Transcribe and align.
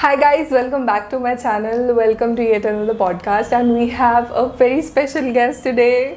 Hi 0.00 0.16
guys, 0.16 0.50
welcome 0.50 0.86
back 0.86 1.10
to 1.10 1.18
my 1.18 1.34
channel. 1.36 1.94
Welcome 1.94 2.34
to 2.36 2.42
yet 2.42 2.64
another 2.64 2.94
podcast, 2.94 3.52
and 3.52 3.74
we 3.74 3.90
have 3.90 4.30
a 4.30 4.48
very 4.48 4.80
special 4.80 5.30
guest 5.30 5.62
today. 5.62 6.16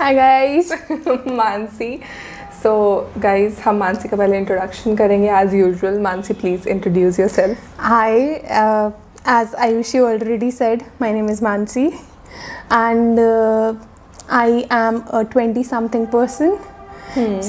Hi 0.00 0.10
guys. 0.18 0.72
Mansi 1.38 1.88
so 2.62 2.74
guys 3.22 3.60
हम 3.60 3.76
मानसी 3.84 4.08
का 4.08 4.16
पहले 4.16 4.38
introduction 4.38 4.96
करेंगे 4.96 5.30
as 5.38 5.54
usual 5.54 5.98
Mansi 6.08 6.34
please 6.44 6.68
introduce 6.76 7.20
yourself 7.38 7.82
Hi. 7.88 8.12
Uh, 8.60 8.92
as 9.38 9.58
Ayushi 9.68 10.04
already 10.12 10.54
said, 10.60 10.86
my 11.04 11.12
name 11.18 11.34
is 11.36 11.44
Mansi, 11.50 11.88
and 12.84 13.26
uh, 13.26 13.74
I 14.44 14.66
am 14.84 15.04
a 15.20 15.24
20-something 15.36 16.08
person, 16.16 16.58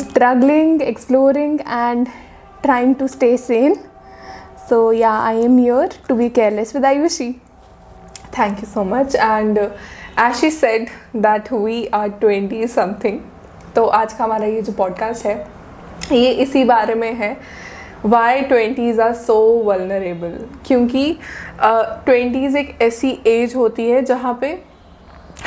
struggling, 0.04 0.75
exploring, 0.93 1.59
and 1.86 2.20
trying 2.70 3.02
to 3.04 3.18
stay 3.21 3.38
sane. 3.50 3.84
So 4.70 4.91
yeah, 4.91 5.20
I 5.20 5.34
am 5.34 5.57
here 5.57 5.89
to 6.07 6.16
be 6.16 6.30
careless 6.30 6.73
with 6.73 6.84
Ayushi. 6.84 7.35
Thank 8.31 8.40
thank 8.40 8.59
you 8.59 8.66
so 8.66 8.84
much 8.84 9.16
and 9.16 9.58
as 9.58 10.34
she 10.34 10.52
said 10.52 10.88
that 11.16 11.54
we 11.54 11.85
are 11.85 12.09
twenty 12.09 12.68
something 12.68 13.20
तो 13.76 13.85
आज 13.85 14.13
का 14.13 14.23
हमारा 14.23 14.45
ये 14.45 14.62
जो 14.62 14.73
podcast 14.73 15.26
है 15.26 15.48
ये 16.12 16.31
इसी 16.31 16.63
बारे 16.63 16.95
में 16.95 17.13
है 17.13 17.38
why 18.05 18.41
twenties 18.41 19.02
are 19.02 19.13
so 19.13 19.63
vulnerable 19.63 20.45
क्योंकि 20.68 21.20
ट्वेंटीज़ 21.63 22.57
एक 22.57 22.82
ऐसी 22.82 23.20
एज 23.27 23.55
होती 23.55 23.90
है 23.90 24.02
जहाँ 24.02 24.38
पे 24.41 24.63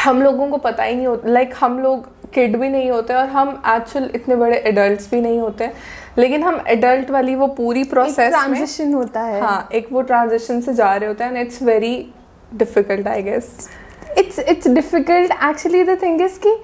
हम 0.05 0.23
लोगों 0.23 0.48
को 0.48 0.57
पता 0.57 0.83
ही 0.83 0.95
नहीं 0.95 1.07
होता 1.07 1.29
लाइक 1.29 1.55
हम 1.60 1.79
लोग 1.79 2.16
किड 2.33 2.57
भी 2.57 2.69
नहीं 2.69 2.91
होते 2.91 3.15
और 3.15 3.27
हम 3.27 3.62
एक्चुअल 3.69 4.10
इतने 4.15 4.37
बड़े 4.37 4.57
एडल्ट 4.57 5.01
भी 5.10 5.21
नहीं 5.21 5.41
होते। 5.41 5.71
लेकिन 6.19 6.43
हम 6.43 6.61
एडल्ट 6.69 7.11
वाली 7.11 7.34
वो 7.34 7.47
पूरी 7.56 7.83
प्रोसेस 7.84 8.19
में 8.19 8.29
ट्रांजिशन 8.30 8.95
होता 8.95 9.20
है। 9.23 9.41
हाँ 9.41 9.69
एक 9.74 9.88
वो 9.93 10.02
ट्रांजिशन 10.02 10.61
से 10.61 10.74
जा 10.74 10.95
रहे 10.95 11.09
होते 11.09 11.24
हैं 11.24 11.30
and 11.30 11.47
it's 11.47 11.62
very 11.62 11.95
difficult 12.55 13.09
I 13.09 13.23
guess 13.23 13.68
it's 14.18 14.38
it's 14.38 14.68
difficult 14.68 15.32
actually 15.45 15.82
the 15.85 15.99
thing 16.02 16.21
is 16.23 16.38
कि 16.40 16.57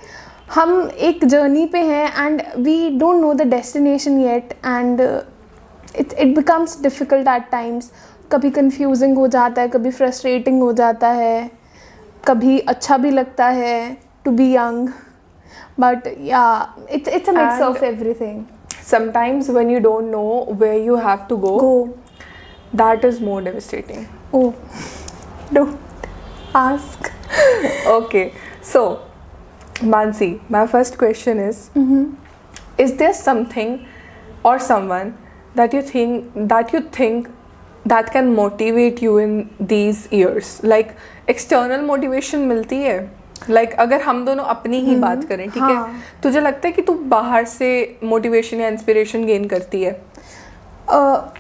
हम 0.55 0.91
एक 1.01 1.25
जर्नी 1.25 1.67
पे 1.67 1.79
हैं 1.79 2.27
and 2.27 2.43
we 2.59 2.89
don't 2.99 3.21
know 3.21 3.33
the 3.35 3.43
destination 3.49 4.19
yet 4.21 4.53
and 4.67 5.01
it 5.01 6.13
it 6.13 6.35
becomes 6.37 6.81
difficult 6.83 7.29
at 7.29 7.51
times 7.51 7.91
कभी 8.33 8.51
कंफ्यूजिंग 8.51 9.17
हो 9.19 9.27
जाता 9.29 9.63
है 9.63 9.69
कभी 9.69 9.91
फ्रस्ट्रेटिंग 9.91 10.61
हो 10.63 10.73
जाता 10.73 11.09
है 11.11 11.51
कभी 12.27 12.59
अच्छा 12.59 12.97
भी 12.97 13.11
लगता 13.11 13.47
है 13.51 13.97
to 14.25 14.31
be 14.31 14.55
young 14.55 14.89
but 15.81 16.09
yeah 16.21 16.43
it's 16.91 17.09
it's 17.09 17.29
a 17.29 17.33
mix 17.33 17.63
of 17.63 17.85
everything 17.85 18.45
sometimes 18.83 19.49
when 19.49 19.71
you 19.71 19.81
don't 19.81 20.11
know 20.11 20.45
where 20.63 20.79
you 20.79 20.97
have 20.97 21.29
to 21.29 21.37
go, 21.37 21.59
go. 21.59 21.99
that 22.73 23.05
is 23.05 23.21
more 23.21 23.41
devastating. 23.41 24.09
Oh, 24.33 24.55
don't 25.53 25.79
ask. 26.55 27.11
okay, 27.87 28.35
so 28.61 29.03
Mansi, 29.77 30.41
my 30.49 30.67
first 30.67 30.99
question 30.99 31.39
is 31.39 31.71
mm-hmm. 31.75 32.15
Is 32.79 32.97
there 32.97 33.13
something 33.13 33.87
or 34.43 34.59
someone 34.59 35.17
that 35.55 35.73
you 35.75 35.83
think 35.83 36.31
that 36.35 36.73
you 36.73 36.81
think 36.81 37.29
that 37.85 38.11
can 38.13 38.35
motivate 38.35 39.03
you 39.03 39.19
in 39.19 39.51
these 39.61 40.11
years? 40.11 40.63
Like 40.63 40.97
external 41.29 41.83
motivation 41.83 42.49
milti 42.49 42.81
hai. 42.87 43.11
Like 43.51 43.69
like, 43.69 43.81
अगर 43.81 44.01
हम 44.01 44.25
दोनों 44.25 44.45
अपनी 44.45 44.79
ही 44.81 44.97
बात 44.97 45.25
करें 45.25 45.49
ठीक 45.51 45.63
है? 45.63 45.75
हाँ। 45.75 45.95
तुझे 46.23 46.41
लगता 46.41 46.69
है 46.69 46.73
कि 46.73 46.83
तू 46.83 46.95
बाहर 47.09 47.45
से 47.45 47.99
मोटिवेशन 48.05 48.61
या 48.61 48.69
इंस्पिरेशन 48.69 49.25
गेन 49.25 49.45
करती 49.49 49.83
है? 49.83 49.93
अ, 50.89 51.33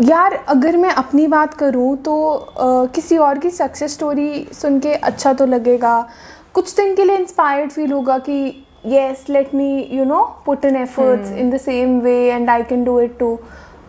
यार 0.00 0.34
अगर 0.48 0.76
मैं 0.76 0.90
अपनी 0.90 1.26
बात 1.26 1.54
करूँ 1.54 1.96
तो 1.96 2.14
अ, 2.30 2.86
किसी 2.94 3.16
और 3.16 3.38
की 3.38 3.50
सक्सेस 3.50 3.94
स्टोरी 3.94 4.46
सुन 4.52 4.78
के 4.80 4.94
अच्छा 4.94 5.32
तो 5.32 5.46
लगेगा। 5.46 6.08
कुछ 6.54 6.74
दिन 6.76 6.94
के 6.94 7.04
लिए 7.04 7.16
इंस्पायर्ड 7.16 7.70
फील 7.70 7.92
होगा 7.92 8.18
कि 8.18 8.66
yes 8.86 9.24
let 9.30 9.54
me 9.54 9.88
you 9.92 10.04
know 10.04 10.22
put 10.46 10.64
in 10.64 10.76
efforts 10.76 11.30
in 11.32 11.50
the 11.50 11.56
same 11.56 11.98
way 12.00 12.16
and 12.30 12.50
I 12.50 12.62
can 12.62 12.84
do 12.84 13.00
it 13.00 13.18
too 13.18 13.38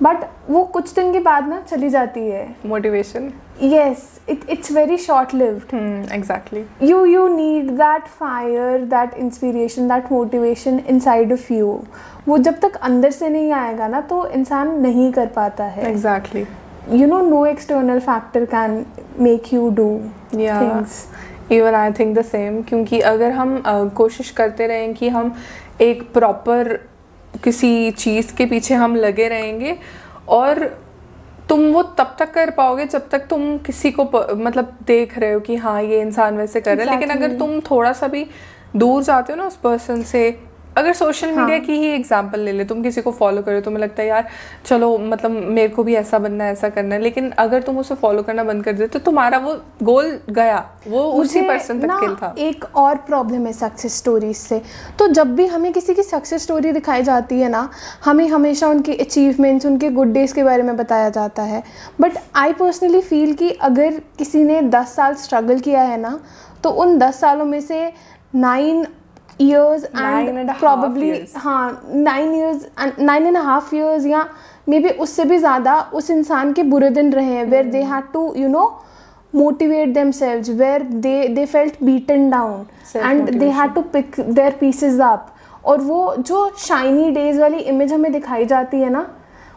but 0.03 0.23
वो 0.49 0.63
कुछ 0.63 0.93
दिन 0.93 1.11
के 1.13 1.19
बाद 1.19 1.47
ना 1.49 1.59
चली 1.69 1.89
जाती 1.89 2.19
है। 2.29 2.47
Motivation 2.65 3.31
yes 3.61 4.07
it 4.29 4.49
it's 4.49 4.71
very 4.71 4.97
short 4.97 5.33
lived 5.35 5.73
exactly 6.13 6.63
you 6.87 6.97
you 7.11 7.25
need 7.35 7.69
that 7.81 8.07
fire 8.21 8.79
that 8.93 9.15
inspiration 9.25 9.87
that 9.91 10.09
motivation 10.15 10.79
inside 10.93 11.31
of 11.37 11.49
you. 11.55 11.71
वो 12.27 12.37
जब 12.37 12.59
तक 12.59 12.75
अंदर 12.89 13.11
से 13.11 13.29
नहीं 13.29 13.51
आएगा 13.53 13.87
ना 13.87 14.01
तो 14.01 14.25
इंसान 14.27 14.79
नहीं 14.81 15.11
कर 15.13 15.25
पाता 15.35 15.63
है। 15.63 15.89
Exactly 15.89 16.43
you 16.99 17.07
know 17.11 17.21
no 17.29 17.43
external 17.51 18.01
factor 18.07 18.41
can 18.55 18.73
make 19.27 19.51
you 19.53 19.69
do 19.79 19.89
Yeah. 20.39 20.61
things. 20.63 20.97
Even 21.51 21.75
I 21.75 21.91
think 21.99 22.17
the 22.17 22.21
same 22.25 22.61
क्योंकि 22.69 22.99
अगर 23.13 23.31
हम 23.31 23.57
अ, 23.65 23.83
कोशिश 23.97 24.29
करते 24.39 24.67
रहें 24.67 24.93
कि 24.93 25.09
हम 25.09 25.33
एक 25.81 26.03
प्रॉपर 26.13 26.73
किसी 27.43 27.91
चीज़ 27.91 28.33
के 28.37 28.45
पीछे 28.45 28.75
हम 28.75 28.95
लगे 28.95 29.27
रहेंगे 29.27 29.75
और 30.37 30.63
तुम 31.49 31.61
वो 31.71 31.83
तब 31.83 32.15
तक 32.19 32.33
कर 32.33 32.49
पाओगे 32.49 32.85
जब 32.85 33.09
तक 33.09 33.27
तुम 33.29 33.57
किसी 33.57 33.91
को 33.91 34.03
मतलब 34.35 34.77
देख 34.87 35.17
रहे 35.17 35.31
हो 35.31 35.39
कि 35.39 35.55
हाँ 35.55 35.81
ये 35.83 36.01
इंसान 36.01 36.37
वैसे 36.37 36.61
कर 36.61 36.77
रहा 36.77 36.85
है। 36.85 36.91
लेकिन 36.91 37.15
अगर 37.15 37.37
तुम 37.37 37.59
थोड़ा 37.59 37.93
सा 37.93 38.07
भी 38.07 38.25
दूर 38.75 39.03
जाते 39.03 39.33
हो 39.33 39.37
ना 39.37 39.47
उस 39.47 39.55
पर्सन 39.55 40.01
से 40.03 40.39
अगर 40.77 40.93
सोशल 40.93 41.31
मीडिया 41.31 41.57
की 41.57 41.73
ही 41.73 41.87
एग्जांपल 41.87 42.39
ले 42.39 42.51
ले 42.51 42.65
तुम 42.65 42.81
किसी 42.83 43.01
को 43.01 43.11
फॉलो 43.11 43.41
करो 43.41 43.59
तुम्हें 43.61 43.81
लगता 43.81 44.01
है 44.01 44.07
यार 44.07 44.27
चलो 44.65 44.97
मतलब 44.97 45.31
मेरे 45.31 45.67
को 45.67 45.83
भी 45.83 45.95
ऐसा 45.95 46.19
बनना 46.19 46.43
है 46.43 46.51
ऐसा 46.51 46.69
करना 46.69 46.95
है। 46.95 47.01
लेकिन 47.01 47.29
अगर 47.39 47.61
तुम 47.61 47.77
उसे 47.79 47.95
फॉलो 47.95 48.23
करना 48.23 48.43
बंद 48.43 48.63
कर 48.63 48.73
देते 48.73 48.87
तो 48.89 48.99
तुम्हारा 49.05 49.37
वो 49.37 49.53
गोल 49.83 50.17
गया। 50.29 50.57
वो 50.87 51.03
उसी 51.13 51.41
पर्सन 51.41 51.79
तक 51.79 51.99
किल 51.99 52.15
था। 52.15 52.33
एक 52.39 52.65
और 52.75 52.95
प्रॉब्लम 53.07 53.45
है 53.45 53.53
सक्सेस 53.53 53.97
स्टोरीज 53.97 54.35
से। 54.37 54.61
तो 54.99 55.07
जब 55.07 55.35
भी 55.35 55.45
हमें 55.45 55.71
किसी 55.73 55.93
की 55.93 56.03
सक्सेस 56.03 56.43
स्टोरी 56.43 56.71
दिखाई 56.71 57.03
जाती 57.03 57.39
है 57.39 57.49
ना 57.49 57.69
हमें 58.05 58.27
हमेशा 58.29 58.67
उनके 58.67 58.93
अचीवमेंट्स 58.95 59.65
उनके 59.65 59.89
गुड 59.89 60.13
डेज़ 60.13 60.33
के 60.33 60.43
बारे 60.43 60.63
में 60.63 60.75
बताया 60.77 61.09
जाता 61.09 61.43
है। 61.43 61.63
बट 62.01 62.17
आई 62.35 62.53
पर्सनली 62.53 63.01
फील 63.01 63.33
कि 63.33 63.49
अगर 63.61 64.01
किसी 64.17 64.43
ने 64.43 64.61
दस 64.69 64.95
साल 64.95 65.15
स्ट्रगल 65.15 65.59
किया 65.59 65.81
है 65.83 65.97
ना 66.01 66.19
तो 66.63 66.69
उन 66.71 66.97
दस 66.99 67.19
सालों 67.19 67.45
में 67.45 67.59
से 67.61 67.91
nine 68.35 68.85
Nine 69.41 70.27
and 70.27 70.37
and 70.37 70.49
a 70.49 70.53
half 70.53 70.59
probably 70.59 71.11
years. 71.11 71.35
हाँ 71.37 71.91
nine 71.93 72.33
years 72.35 72.65
nine 72.99 73.27
and 73.27 73.37
half 73.37 73.75
years 73.75 74.05
या 74.05 74.25
मे 74.69 74.79
बी 74.79 74.89
उससे 74.89 75.25
भी 75.25 75.37
ज़्यादा 75.37 75.79
उस 75.93 76.09
इंसान 76.09 76.53
के 76.53 76.63
बुरे 76.63 76.89
दिन 76.89 77.13
रहे 77.13 77.33
हैं 77.33 77.45
where 77.45 77.65
they 77.71 77.81
had 77.83 78.11
to 78.13 78.33
you 78.37 78.47
know 78.49 78.73
motivate 79.33 79.89
themselves 79.95 80.49
where 80.59 80.83
they 81.05 81.15
they 81.37 81.45
felt 81.53 81.79
beaten 81.87 82.21
down 82.33 82.51
and 83.07 83.31
they 83.39 83.49
had 83.55 83.73
to 83.77 83.81
pick 83.95 84.19
their 84.37 84.51
pieces 84.59 85.01
up. 85.07 85.25
और 85.65 85.81
वो 85.81 86.15
जो 86.19 86.49
शाइनी 86.57 87.09
डेज़ 87.11 87.39
वाली 87.41 87.57
इमेज 87.71 87.93
हमें 87.93 88.11
दिखाई 88.11 88.45
जाती 88.45 88.79
है 88.81 88.89
ना 88.89 89.05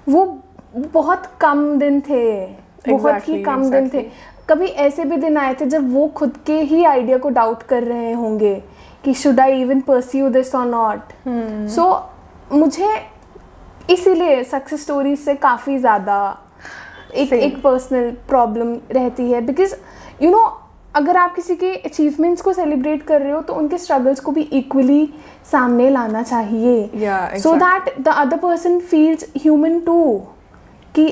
वो 0.08 0.24
बहुत 0.94 1.30
कम 1.40 1.78
दिन 1.78 2.00
थे 2.08 2.24
बहुत 2.88 3.28
ही 3.28 3.42
कम 3.42 3.62
Exactly, 3.62 3.72
दिन 3.72 3.88
थे। 3.94 4.02
कभी 4.48 4.66
ऐसे 4.86 5.04
भी 5.04 5.16
दिन 5.16 5.36
आए 5.36 5.54
थे 5.60 5.66
जब 5.66 5.92
वो 5.94 6.06
खुद 6.16 6.36
के 6.46 6.60
ही 6.60 6.84
आइडिया 6.84 7.18
को 7.18 7.28
डाउट 7.30 7.62
कर 7.62 7.82
रहे 7.82 8.12
होंगे। 8.12 8.54
कि 9.08 9.14
should 9.16 9.40
I 9.40 9.60
even 9.60 9.80
pursue 9.80 10.28
this 10.30 10.54
और 10.54 10.66
नॉट 10.66 11.12
सो 11.74 11.84
मुझे 12.52 12.88
इसीलिए 13.90 14.42
सक्सेस 14.44 14.82
स्टोरीज 14.82 15.18
से 15.18 15.34
काफ़ी 15.34 15.78
ज़्यादा 15.78 16.16
एक 17.14 17.28
Same. 17.28 17.40
एक 17.42 17.62
पर्सनल 17.62 18.10
प्रॉब्लम 18.28 18.74
रहती 18.92 19.30
है। 19.30 19.40
बिकॉज़ 19.40 19.74
यू 20.22 20.30
नो 20.30 20.42
अगर 20.96 21.16
आप 21.16 21.34
किसी 21.34 21.54
के 21.56 21.74
अचीवमेंट्स 21.76 22.42
को 22.42 22.52
सेलिब्रेट 22.52 23.02
कर 23.02 23.20
रहे 23.20 23.32
हो 23.32 23.40
तो 23.42 23.54
उनके 23.54 23.78
स्ट्रगल्स 23.78 24.20
को 24.20 24.32
भी 24.32 24.42
इक्वली 24.42 25.08
सामने 25.52 25.88
लाना 25.90 26.22
चाहिए। 26.22 27.38
So 27.40 27.54
that 27.56 27.94
the 28.00 28.08
other 28.08 28.36
person 28.36 28.78
feels 28.80 29.24
human 29.36 29.80
too 29.80 30.02
कि 30.94 31.08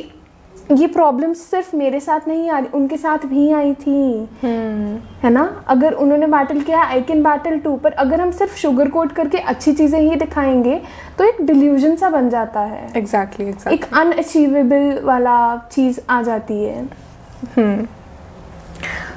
ये 0.70 0.86
प्रॉब्लम्स 0.86 1.40
सिर्फ़ 1.50 1.74
मेरे 1.76 1.98
साथ 2.00 2.26
नहीं 2.28 2.48
आ 2.50 2.58
रही 2.58 2.68
उनके 2.74 2.96
साथ 2.96 3.26
भी 3.26 3.50
आई 3.52 3.72
थी 3.74 4.28
hmm. 4.40 5.24
है 5.24 5.30
ना 5.30 5.44
अगर 5.68 5.92
उन्होंने 5.92 6.26
बैटल 6.26 6.60
किया 6.60 6.82
आई 6.84 7.02
कैन 7.08 7.22
बैटल 7.22 7.58
टू 7.58 7.76
पर 7.84 7.92
अगर 8.04 8.20
हम 8.20 8.30
सिर्फ़ 8.38 8.56
शुगर 8.58 8.88
कोट 8.90 9.12
करके 9.16 9.38
अच्छी 9.52 9.72
चीज़ें 9.72 9.98
ही 10.00 10.16
दिखाएँगे 10.16 10.80
तो 11.18 11.24
एक 11.24 11.44
डिल्यूजन 11.46 11.96
सा 11.96 12.10
बन 12.10 12.30
जाता 12.30 12.60
है 12.60 12.88
एग्जैक्टली 12.96 13.46
एग्जैक्टली 13.46 13.74
एक 13.74 13.84
अनअचीवेबल 14.00 15.00
वाला 15.04 15.36
चीज़ 15.72 16.00
आ 16.10 16.22
जाती 16.22 16.62
है 16.64 16.88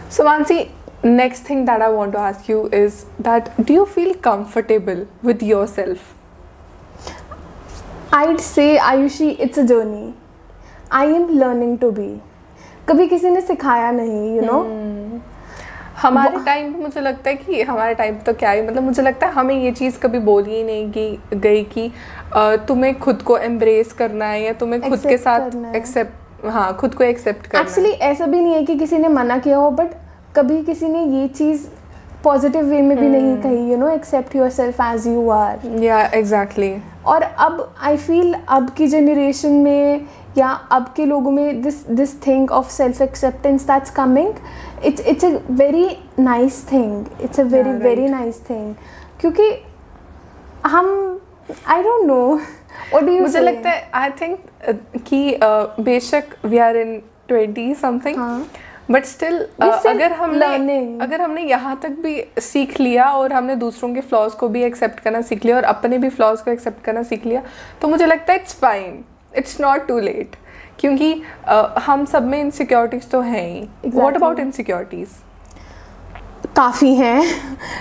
So 0.10 0.24
Mansi, 0.26 0.70
next 1.04 1.42
thing 1.42 1.66
that 1.66 1.82
I 1.82 1.90
want 1.90 2.14
to 2.14 2.20
ask 2.20 2.48
you 2.50 2.68
is 2.68 3.06
that 3.20 3.52
do 3.64 3.74
you 3.74 3.86
feel 3.86 4.14
comfortable 4.16 5.06
with 5.22 5.44
yourself? 5.44 6.16
I'd 8.12 8.42
say 8.42 8.78
Ayushi, 8.80 9.36
it's 9.40 9.60
a 9.60 9.68
journey. 9.68 10.14
I 10.92 11.06
am 11.06 11.28
learning 11.32 11.78
to 11.80 11.92
be 11.92 12.10
कभी 12.88 13.08
किसी 13.08 13.30
ने 13.30 13.42
सिखाया 13.42 13.92
नहीं 13.92 14.24
यू 14.28 14.36
you 14.36 14.46
नो 14.46 14.54
know? 14.54 15.22
हमारे 15.98 16.38
time 16.46 16.72
पे 16.74 16.80
मुझे 16.80 17.02
लगता 17.02 17.30
है 17.30 17.36
कि 17.36 17.62
हमारे 17.62 17.96
टाइम 17.96 18.16
तो 18.18 18.34
क्या 18.34 18.52
ही 18.52 18.62
मतलब 18.62 18.84
मुझे 18.84 19.02
लगता 19.02 19.28
है 19.28 19.34
हमें 19.34 19.56
ये 19.56 19.72
चीज़ 19.72 20.00
कभी 20.00 20.20
बोली 20.22 20.52
ही 20.52 20.64
नहीं 20.64 20.92
कि 20.92 21.38
गई 21.38 21.64
कि 21.74 21.92
तुम्हें 22.68 22.98
खुद 23.00 23.22
को 23.22 23.38
एम्ब्रेस 23.40 23.92
करना 23.94 24.26
है 24.26 24.42
या 24.42 24.54
तुम्हें 24.54 24.82
खुद 24.82 25.00
के 25.00 25.18
साथ 25.18 25.76
एक्सेप्ट 25.76 26.46
हाँ। 26.46 26.74
खुद 26.76 26.94
को 26.96 27.04
एक्सेप्ट 27.04 27.48
करना 27.48 27.62
एक्चुअली 27.62 27.90
ऐसा 27.90 28.26
भी 28.26 28.40
नहीं 28.40 28.54
है 28.54 28.64
कि 28.64 28.76
किसी 28.78 28.98
ने 28.98 29.08
मना 29.10 29.38
किया 29.38 29.58
हो 29.58 29.70
बट 29.72 29.94
कभी 30.36 30.62
किसी 30.64 30.88
ने 30.88 31.04
ये 31.14 31.28
चीज़ 31.30 31.68
पॉजिटिव 32.24 32.66
वे 32.66 32.82
में 32.82 32.98
भी 32.98 33.08
नहीं 33.08 33.22
हम्म। 33.24 33.42
कही 33.42 33.72
you 33.72 33.78
know 33.78 33.90
accept 33.90 34.36
yourself 34.52 34.82
as 34.84 35.08
you 35.08 35.30
are 35.32 35.68
yeah 35.82 36.00
exactly 36.14 36.76
और 37.06 37.24
अब 37.24 37.74
आई 37.82 37.98
फील 37.98 38.34
अब 38.50 38.70
की 38.70 38.88
जनरेशन 38.88 39.52
में 39.58 40.08
या 40.38 40.50
अब 40.72 40.94
के 40.96 41.06
लोगों 41.06 41.32
में 41.32 41.62
this 41.62 41.86
this 41.88 42.16
thing 42.28 42.52
of 42.52 42.70
self 42.70 43.02
acceptance 43.02 43.64
that's 43.68 43.92
coming 43.92 44.34
it's 44.86 45.08
it's 45.08 45.26
a 45.26 45.30
very 45.52 45.98
nice 46.20 46.66
thing 46.72 47.06
it's 47.22 47.40
a 47.40 47.44
very 47.44 47.72
very 47.72 48.08
nice 48.10 48.42
thing 48.50 48.74
क्योंकि 49.22 49.52
हम 50.66 50.88
I 51.68 51.84
don't 51.84 52.06
know 52.08 52.36
what 52.36 53.04
do 53.04 53.20
मुझे 53.20 53.40
लगता 53.40 53.70
है 53.70 53.90
आई 53.94 54.10
थिंक 54.10 54.40
कि 55.08 55.34
uh, 55.34 55.84
बेशक 55.84 56.36
we 56.46 56.58
are 56.58 56.78
in 56.78 57.02
twenty 57.28 57.74
something. 57.76 58.46
But 58.92 59.06
still 59.06 59.38
अगर 59.62 60.12
हमने 60.12 60.46
learning. 60.46 61.02
अगर 61.02 61.22
हमने 61.22 61.42
यहाँ 61.42 61.80
तक 61.84 61.90
भी 61.90 62.24
सीख 62.42 62.80
लिया 62.80 63.06
और 63.12 63.34
हमने 63.34 63.56
दूसरों 63.56 63.94
के 63.94 64.02
फ्लॉज 64.02 64.34
को 64.34 64.48
भी 64.48 64.64
एक्सेप्ट 64.64 65.00
करना 65.00 65.22
सीख 65.22 65.46
लिया 65.46 65.56
और 65.56 65.64
अपने 65.64 65.98
भी 65.98 66.10
फ्लॉज 66.10 66.42
को 66.42 66.52
एक्सेप्ट 66.52 66.84
करना 66.84 67.04
सीख 67.04 67.26
लिया 67.26 67.42
तो 67.82 67.88
मुझे 67.88 68.06
लगता 68.06 68.34
है 68.34 68.40
it's 68.40 68.54
fine 68.54 69.04
it's 69.38 69.60
not 69.62 69.88
too 69.88 70.00
late 70.00 70.36
क्योंकि 70.80 71.14
uh, 71.14 71.80
हम 71.80 72.06
सब 72.06 72.28
में 72.28 72.40
इनसिक्योरिटीज 72.40 73.10
तो 73.12 73.22
हैं 73.22 73.48
ही. 73.48 73.68
वॉट. 73.86 74.16
अबाउट 74.16 74.40
इनसिक्योरिटीज 74.40 75.10
काफ़ी 76.56 76.94
हैं 76.96 77.22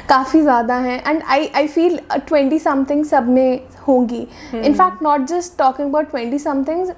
काफ़ी 0.08 0.40
ज़्यादा 0.40 0.74
हैं. 0.76 1.02
And 1.06 1.22
I 1.22 1.50
I 1.56 1.68
feel 1.68 1.98
twenty 2.26 2.58
something 2.58 3.04
सब 3.04 3.28
में 3.28 3.60
होंगी. 3.88 4.26
In fact 4.54 5.02
not 5.02 5.26
just 5.26 5.58
talking 5.58 5.88
about 5.88 6.10
twenty 6.10 6.38
somethings 6.38 6.92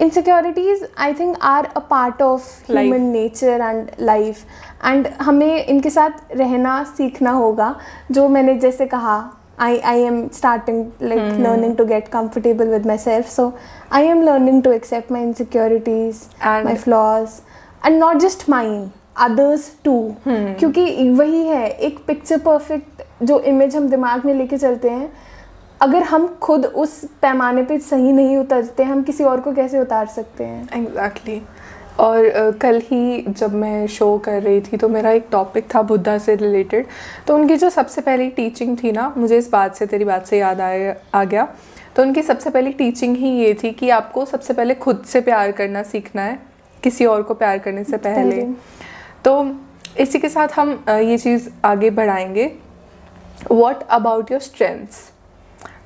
insecurities 0.00 0.86
I 0.98 1.14
think 1.14 1.36
are 1.42 1.66
a 1.66 1.80
part 1.90 2.22
of 2.22 2.44
human 2.70 3.02
nature 3.12 3.60
and 3.60 3.90
life 4.00 4.44
and 4.84 5.08
हमें 5.20 5.64
इनके 5.64 5.90
साथ 5.90 6.32
रहना 6.36 6.82
सीखना 6.96 7.30
होगा 7.30 7.74
जो 8.10 8.28
मैंने 8.28 8.54
जैसे 8.58 8.86
कहा 8.86 9.18
I 9.60 9.78
I 9.78 10.00
am 10.00 10.28
starting 10.28 10.84
like 11.02 11.40
learning 11.40 11.76
to 11.76 11.84
get 11.84 12.08
comfortable 12.08 12.72
with 12.74 12.86
myself. 12.86 13.30
So 13.38 13.46
i 13.92 14.02
am 14.12 14.22
learning 14.24 14.62
to 14.62 14.72
accept 14.76 15.10
my 15.10 15.22
insecurities 15.26 16.22
And- 16.50 16.68
my 16.68 16.76
flaws 16.84 17.40
and 17.84 18.02
not 18.04 18.20
just 18.24 18.48
mine 18.54 18.80
others 19.28 19.66
too. 19.88 20.00
क्योंकि 20.28 21.10
वही 21.10 21.46
है 21.46 21.68
एक 21.68 21.98
पिक्चर 22.06 22.38
परफेक्ट 22.38 23.02
जो 23.22 23.40
इमेज 23.40 23.76
हम 23.76 23.88
दिमाग 23.88 24.24
में 24.24 24.34
लेके 24.34 24.58
चलते 24.58 24.90
हैं 24.90 25.12
अगर 25.82 26.02
हम 26.02 26.26
खुद 26.42 26.66
उस 26.66 27.04
पैमाने 27.22 27.62
पे 27.62 27.78
सही 27.78 28.12
नहीं 28.12 28.36
उतरते 28.36 28.82
हम 28.82 29.02
किसी 29.02 29.24
और 29.24 29.40
को 29.40 29.52
कैसे 29.52 29.80
उतार 29.80 30.06
सकते 30.06 30.44
हैं? 30.44 30.68
Exactly 30.74 31.34
exactly. 31.34 31.59
और 32.00 32.50
कल 32.60 32.80
ही 32.84 33.24
जब 33.28 33.54
मैं 33.54 33.86
शो 33.86 34.16
कर 34.18 34.42
रही 34.42 34.60
थी 34.60 34.76
तो 34.76 34.88
मेरा 34.88 35.10
एक 35.10 35.26
टॉपिक 35.32 35.64
था 35.74 35.82
बुद्धा 35.82 36.16
से 36.18 36.34
रिलेटेड 36.34 36.86
तो 37.26 37.34
उनकी 37.34 37.56
जो 37.56 37.70
सबसे 37.70 38.00
पहली 38.00 38.28
टीचिंग 38.28 38.76
थी 38.82 38.92
ना 38.92 39.12
मुझे 39.16 39.38
इस 39.38 39.50
बात 39.50 39.76
से 39.76 39.86
तेरी 39.86 40.04
बात 40.04 40.26
से 40.26 40.38
याद 40.38 40.60
आया 40.60 40.94
आ 41.14 41.24
गया। 41.24 41.46
तो 41.96 42.02
उनकी 42.02 42.22
सबसे 42.22 42.50
पहली 42.50 42.72
टीचिंग 42.72 43.16
ही 43.16 43.30
ये 43.30 43.54
थी 43.54 43.70
कि 43.70 43.90
आपको 43.90 44.24
सबसे 44.24 44.54
पहले 44.54 44.74
खुद 44.74 45.02
से 45.06 45.20
प्यार 45.20 45.52
करना 45.52 45.82
सीखना 45.82 46.22
है 46.22 46.38
किसी 46.82 47.06
और 47.06 47.22
को 47.22 47.34
प्यार 47.34 47.58
करने 47.58 47.84
से 47.84 47.96
पहले 47.96 48.36
पहले। 48.36 48.52
तो 49.24 49.56
इसी 49.98 50.18
के 50.18 50.28
साथ 50.28 50.48
हम 50.56 50.72
ये 50.88 51.18
चीज़ 51.18 51.48
आगे 51.64 51.90
बढ़ाएँगे। 51.90 52.50
What 53.50 53.82
about 53.90 54.30
your 54.32 54.40
strengths 54.40 55.08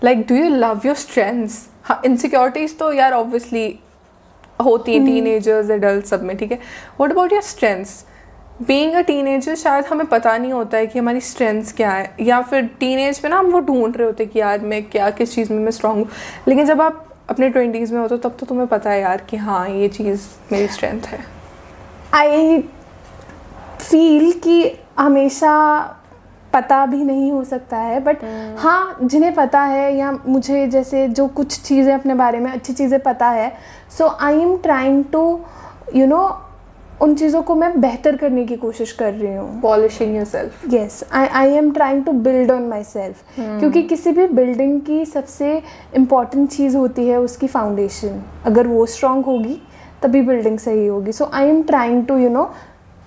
like 0.04 0.26
do 0.28 0.34
you 0.34 0.48
love 0.48 0.80
your 0.86 0.96
strengths 0.96 1.66
हाँ 1.82 2.00
इनसिक्योरिटीज 2.04 2.78
तो 2.78 2.92
यार 2.92 3.12
ऑब्वियसली 3.12 3.68
होती 4.58 4.94
हैं 4.94 5.04
टीन 5.06 5.26
एजर्स 5.26 5.70
एडल्ट 5.70 6.04
सब 6.06 6.22
में 6.22 6.36
ठीक 6.36 6.52
है? 6.52 6.58
What 7.00 7.10
about 7.10 7.32
your 7.32 7.42
strengths 7.42 8.04
being 8.62 8.92
a 8.94 9.00
teenager 9.28 9.54
शायद 9.54 9.84
हमें 9.84 10.06
पता 10.06 10.36
नहीं 10.38 10.52
होता 10.52 10.78
है 10.78 10.86
कि 10.86 10.98
हमारी 10.98 11.20
स्ट्रेंथ्स 11.20 11.72
क्या 11.72 11.90
है 11.90 12.14
या 12.20 12.40
फिर 12.42 12.66
टीन 12.80 12.98
एज 12.98 13.20
में 13.24 13.30
ना 13.30 13.38
हम 13.38 13.50
वो 13.52 13.60
ढूंढ 13.60 13.96
रहे 13.96 14.06
होते 14.06 14.24
हैं 14.24 14.32
कि 14.32 14.38
यार 14.38 14.60
मैं 14.60 14.82
क्या 14.90 15.10
किस 15.10 15.34
चीज़ 15.34 15.52
में 15.52 15.58
मैं 15.58 15.70
स्ट्रांग 15.70 15.96
हूँ। 15.96 16.06
लेकिन 16.48 16.66
जब 16.66 16.80
आप 16.82 17.04
अपने 17.30 17.48
ट्वेंटीज़ 17.50 17.92
में 17.94 18.00
होते 18.00 18.14
हो 18.14 18.28
तब 18.28 18.36
तो 18.40 18.46
तुम्हें 18.46 18.66
पता 18.68 18.90
है 18.90 19.00
यार 19.00 19.24
कि 19.30 19.36
हाँ 19.36 19.68
ये 19.68 19.88
चीज़ 19.88 20.26
मेरी 20.52 20.68
स्ट्रेंथ 20.68 21.02
है। 21.02 21.18
आई 22.14 22.58
फील 23.80 24.32
कि 24.32 24.78
हमेशा 24.98 25.54
पता 26.54 26.84
भी 26.86 27.02
नहीं 27.04 27.30
हो 27.32 27.42
सकता 27.44 27.78
है 27.78 28.00
बट 28.00 28.24
हाँ 28.58 28.96
जिन्हें 29.02 29.34
पता 29.34 29.62
है 29.64 29.94
या 29.96 30.12
मुझे 30.26 30.66
जैसे 30.68 31.06
जो 31.10 31.26
कुछ 31.36 31.60
चीज़ें 31.60 31.92
अपने 31.94 32.14
बारे 32.14 32.38
में 32.38 32.50
अच्छी 32.52 32.72
चीज़ें 32.72 32.98
पता 33.02 33.28
है 33.30 33.52
so 33.98 34.08
I 34.20 34.40
am 34.40 34.56
trying 34.58 35.04
to 35.12 35.22
you 35.94 36.06
know 36.06 36.26
उन 37.02 37.14
चीज़ों 37.14 37.42
को 37.42 37.54
मैं 37.54 37.80
बेहतर 37.80 38.16
करने 38.16 38.44
की 38.46 38.56
कोशिश 38.56 38.92
कर 38.92 39.12
रही 39.12 39.34
हूँ। 39.34 39.60
Polishing 39.60 40.14
yourself 40.24 40.74
yes 40.74 41.02
I 41.12 41.26
I 41.26 41.52
am 41.52 41.70
trying 41.72 42.04
to 42.04 42.12
build 42.26 42.50
on 42.50 42.68
myself 42.84 43.38
क्योंकि 43.38 43.82
किसी 43.82 44.12
भी 44.12 44.26
बिल्डिंग 44.28 44.80
की 44.80 45.04
सबसे 45.06 45.62
इंपॉर्टेंट 45.96 46.48
चीज़ 46.50 46.76
होती 46.76 47.06
है 47.08 47.18
उसकी 47.20 47.46
फाउंडेशन 47.46 48.22
अगर 48.46 48.66
वो 48.66 48.86
स्ट्रांग 48.86 49.24
होगी 49.24 49.60
तभी 50.02 50.22
बिल्डिंग 50.22 50.58
सही 50.58 50.86
होगी। 50.86 51.12
So 51.12 51.30
I 51.34 51.48
am 51.48 51.62
trying 51.62 52.04
to 52.06 52.18
you 52.18 52.28
know 52.30 52.50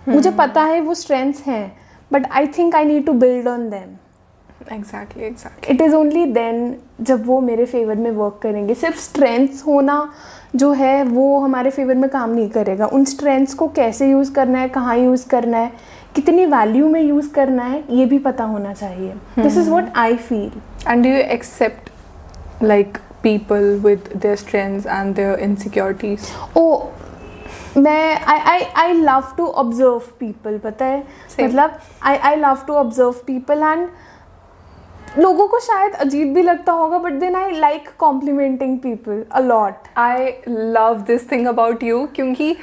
मुझे 0.08 0.32
पता 0.32 0.62
है 0.64 0.82
वो 0.82 0.94
स्ट्रेंथ्स 0.94 1.42
हैं 1.48 1.66
but 2.12 2.28
I 2.32 2.48
think 2.58 2.76
I 2.76 2.86
need 2.86 3.06
to 3.06 3.14
build 3.14 3.48
on 3.48 3.70
them 3.70 3.96
exactly 4.74 5.24
exactly 5.24 5.76
it 5.76 5.82
is 5.82 5.96
only 5.96 6.26
then 6.26 6.76
जब 7.02 7.26
वो 7.26 7.40
मेरे 7.42 7.66
फेवर 7.66 7.96
में 7.96 8.12
वर्क 8.12 8.40
करेंगे। 8.44 8.74
सिर्फ़ 8.74 9.00
स्ट्रेंथ्स 9.02 9.66
होना 9.68 10.14
जो 10.56 10.72
है 10.72 11.04
वो 11.04 11.40
हमारे 11.40 11.70
फेवर 11.70 11.96
में 11.96 12.10
काम 12.10 12.30
नहीं 12.30 12.50
करेगा। 12.50 12.86
उन 12.86 13.06
स्ट्रेंथ्स 13.06 13.54
को 13.54 13.68
कैसे 13.68 14.10
यूज़ 14.12 14.32
करना 14.34 14.60
है 14.60 14.70
कहाँ 14.70 14.98
यूज़ 14.98 15.28
करना 15.30 15.58
है 15.58 15.72
कितनी 16.16 16.46
वैल्यू 16.46 16.90
में 16.90 17.02
यूज़ 17.02 17.30
करना 17.34 17.64
है 17.64 17.84
ये 17.90 18.06
भी 18.06 18.20
पता 18.20 18.44
होना 18.44 18.74
चाहिए। 18.74 19.14
This 19.40 19.58
is 19.58 19.70
what 19.70 19.86
I 19.96 20.16
feel 20.18 20.52
and 20.88 21.06
do 21.06 21.12
you 21.12 21.24
accept 21.38 21.92
like 22.64 23.00
people 23.24 23.68
with 23.84 24.08
their 24.24 24.38
strengths 24.42 24.86
and 24.98 25.20
their 25.20 25.34
insecurities? 25.48 26.32
ओ 26.58 26.64
मैं 27.78 28.20
I 28.26 28.40
I 28.40 28.64
I 28.76 28.94
love 28.94 29.24
to 29.38 29.46
observe 29.46 30.00
people 30.20 30.58
पता 30.58 30.86
है. 30.86 31.04
मतलब 31.42 31.80
I 32.04 32.18
I 32.18 32.36
love 32.36 32.64
to 32.68 32.74
observe 32.74 33.12
people 33.28 33.64
and 33.64 33.88
लोगों 35.20 35.48
को 35.48 35.60
शायद 35.60 35.94
अजीब 35.94 36.34
भी 36.34 36.42
लगता 36.42 36.72
होगा 36.72 36.98
but 36.98 37.14
then 37.14 37.36
I 37.36 37.52
like 37.52 37.90
complimenting 38.00 38.78
people 38.80 39.24
a lot 39.32 39.88
I 39.98 40.34
love 40.50 41.04
this 41.08 41.32
thing 41.32 41.48
about 41.48 41.84
you 41.84 42.06
क्योंकि 42.16 42.56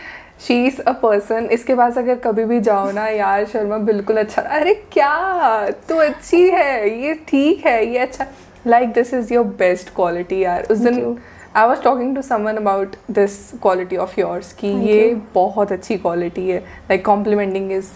शी 0.47 0.65
इज़ 0.67 0.81
अ 0.81 0.93
पर्सन 0.93 1.49
इसके 1.53 1.75
पास 1.75 1.99
अगर 1.99 2.15
कभी 2.15 2.45
भी 2.45 2.61
जाओ 2.61 2.91
ना 2.91 3.07
यार 3.09 3.45
शर्मा 3.47 3.79
बिल्कुल 3.79 4.17
अच्छा 4.17 4.43
अरे 4.43 4.75
क्या? 4.93 5.71
तू 5.89 5.97
अच्छी 5.97 6.49
है 6.51 7.01
ये 7.03 7.15
ठीक 7.29 7.67
है 7.67 7.85
ये 7.87 7.99
अच्छा। 7.99 8.27
Like 8.67 8.93
this 8.93 9.15
is 9.15 9.35
your 9.35 9.45
best 9.59 9.95
quality 9.95 10.45
यार। 10.45 10.67
उस 10.71 10.79
दिन. 10.79 11.17
I 11.57 11.67
was 11.69 11.83
talking 11.83 12.15
to 12.17 12.23
someone 12.23 12.57
about 12.57 12.97
this 13.11 13.37
quality 13.63 13.97
of 13.97 14.21
yours 14.21 14.53
कि 14.53 14.69
ये 14.89 15.15
बहुत 15.35 15.73
अच्छी 15.73 15.97
क्वालिटी 15.97 16.49
है. 16.49 16.59
लाइक 16.59 17.05
कॉम्प्लीमेंटिंग 17.05 17.73
इज़ 17.73 17.91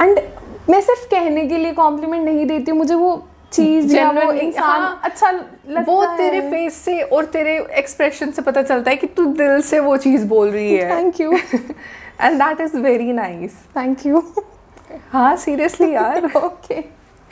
एंड 0.00 0.20
मैं 0.70 0.80
सिर्फ़ 0.80 1.06
कहने 1.10 1.46
के 1.46 1.56
लिए 1.58 1.72
कॉम्प्लीमेंट 1.72 2.24
नहीं 2.24 2.46
देती 2.46 2.72
मुझे 2.72 2.94
वो 2.94 3.16
चीज़ 3.52 3.94
या 3.96 4.10
वो 4.10 4.30
इंसान 4.32 4.80
हाँ, 4.80 5.00
अच्छा 5.04 5.30
लगता 5.30 5.92
वो 5.92 6.04
तेरे 6.16 6.40
फेस 6.50 6.76
से 6.84 7.00
और 7.02 7.24
तेरे 7.24 7.56
एक्सप्रेशन 7.78 8.30
से 8.30 8.42
पता 8.42 8.62
चलता 8.62 8.90
है 8.90 8.96
कि 8.96 9.06
तू 9.06 9.24
दिल 9.34 9.60
से 9.62 9.78
वो 9.80 9.96
चीज़ 9.96 10.26
बोल 10.26 10.50
रही 10.50 10.74
है। 10.74 10.90
Thank 10.90 11.20
you 11.20 11.32
and 11.32 12.38
that 12.42 12.60
is 12.60 12.76
very 12.78 13.12
nice 13.12 13.56
thank 13.76 14.06
you 14.06 14.22
हाँ 15.12 15.36
सीरियसली 15.36 15.92
यार। 15.94 16.24
Okay 16.26 16.40
okay. 16.48 16.82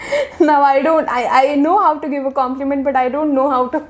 now 0.40 0.60
i 0.62 0.78
don't 0.82 1.08
i 1.08 1.24
i 1.40 1.54
know 1.56 1.76
how 1.78 1.92
to 2.04 2.08
give 2.14 2.30
a 2.30 2.34
compliment 2.38 2.84
but 2.84 2.96
i 2.96 3.08
don't 3.16 3.34
know 3.38 3.48
how 3.50 3.66
to 3.74 3.82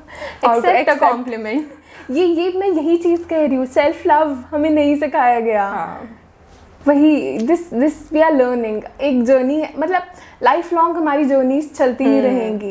How 0.43 0.55
accept, 0.55 0.65
to 0.65 0.81
accept 0.81 0.97
a 0.97 0.99
compliment. 1.07 1.79
ये 2.11 2.25
ये 2.27 2.53
मैं 2.59 2.69
यही 2.69 2.97
चीज़ 2.97 3.23
कह 3.29 3.47
रही 3.47 3.57
हूँ 3.57 3.67
सेल्फ 3.67 4.07
लव 4.07 4.33
हमें 4.51 4.71
नहीं 4.71 4.97
सिखाया 5.01 5.39
गया। 5.41 5.67
हाँ। 5.69 6.19
वही 6.87 7.39
this 7.39 7.73
this 7.75 8.13
we 8.13 8.21
are 8.21 8.33
learning 8.37 8.83
एक 9.01 9.23
जर्नी 9.25 9.61
है 9.61 9.73
मतलब 9.79 10.03
लाइफ 10.43 10.73
लॉन्ग 10.75 10.97
हमारी 10.97 11.25
जर्नीज 11.25 11.73
चलती 11.75 12.05
ही 12.05 12.21
रहेंगी। 12.21 12.71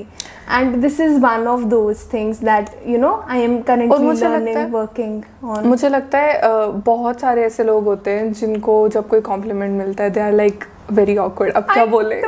And 0.52 0.76
this 0.82 1.00
is 1.00 1.20
one 1.20 1.48
of 1.48 1.62
those 1.74 1.98
things 2.14 2.44
that 2.44 2.70
you 2.88 2.98
know 2.98 3.14
I 3.30 3.42
am 3.42 3.60
currently 3.70 4.12
learning 4.22 4.74
working 4.74 5.22
on 5.50 5.68
मुझे 5.68 5.90
लगता 5.90 6.20
है 6.20 6.42
बहुत 6.86 7.22
सारे 7.22 7.46
ऐसे 7.46 7.64
लोग 7.64 7.84
होते 7.84 8.12
हैं 8.12 8.32
जिनको 8.34 8.88
जब 8.88 9.08
कोई 9.08 9.22
कॉम्प्लीमेंट 9.22 9.78
मिलता 9.78 10.04
है 10.04 10.10
they 10.10 10.22
are 10.22 10.34
like 10.34 10.66
very 10.92 11.18
awkward 11.18 11.54
अब 11.54 11.64
क्या 11.74 11.86
बोले? 11.86 12.22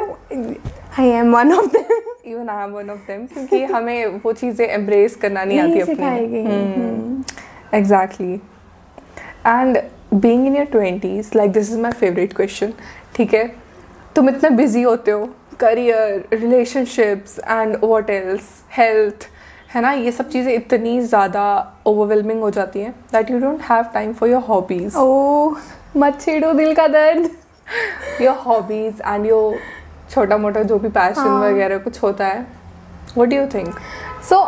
I 1.00 1.07
am 1.09 1.35
one 1.35 1.53
of 1.53 1.65
them 1.73 2.31
even 2.31 2.50
I 2.50 2.63
am 2.63 2.71
one 2.71 2.89
of 2.89 3.00
them 3.07 3.25
क्योंकि 3.27 3.63
हमें 3.65 4.05
वो 4.23 4.31
चीज़ें 4.33 4.65
एम्ब्रेस 4.67 5.15
करना 5.21 5.43
नहीं 5.43 5.62
नहीं 5.62 5.81
आती 5.81 5.93
अपनी 5.93 7.77
exactly 7.77 8.33
and 9.47 9.77
being 10.13 10.45
in 10.47 10.55
your 10.57 10.65
twenties 10.71 11.31
like 11.35 11.51
this 11.51 11.71
is 11.71 11.79
my 11.81 11.91
favourite 11.91 12.33
question 12.33 12.73
ठीक 13.15 13.33
है? 13.33 13.47
तुम 14.15 14.29
इतने 14.29 14.50
बिज़ी 14.50 14.81
होते 14.81 15.12
हो 15.12 15.27
career 15.59 16.27
relationships 16.33 17.39
and 17.39 17.77
what 17.83 18.09
else 18.09 18.50
health 18.77 19.27
है 19.75 19.81
ना? 19.81 19.91
ये 19.91 20.12
सब 20.12 20.29
चीज़ें 20.29 20.53
इतनी 20.53 21.00
ज़्यादा 21.01 21.45
ओवरवेलमिंग 21.88 22.41
हो 22.41 22.50
जाती 22.51 22.79
हैं 22.79 22.91
that 23.12 23.31
you 23.31 23.39
don't 23.39 23.62
have 23.71 23.85
time 23.93 24.13
for 24.13 24.29
your 24.29 24.41
hobbies 24.50 24.95
ओ 24.95 25.55
मत 25.97 26.21
छेड़ो 26.21 26.53
दिल 26.53 26.75
का 26.75 26.88
दर्द। 26.88 27.29
योर 28.21 28.35
हॉबीज 28.45 29.01
एंड 29.05 29.25
योर 29.25 29.57
छोटा 30.13 30.38
मोटा 30.38 30.62
जो 30.63 30.77
भी 30.79 30.89
पैशन 30.89 31.22
हाँ। 31.22 31.41
वगैरह 31.41 31.77
कुछ 31.77 32.01
होता 32.03 32.27
है 32.27 32.46
what 33.17 33.29
do 33.29 33.36
you 33.36 33.46
think 33.53 33.75
so 34.29 34.39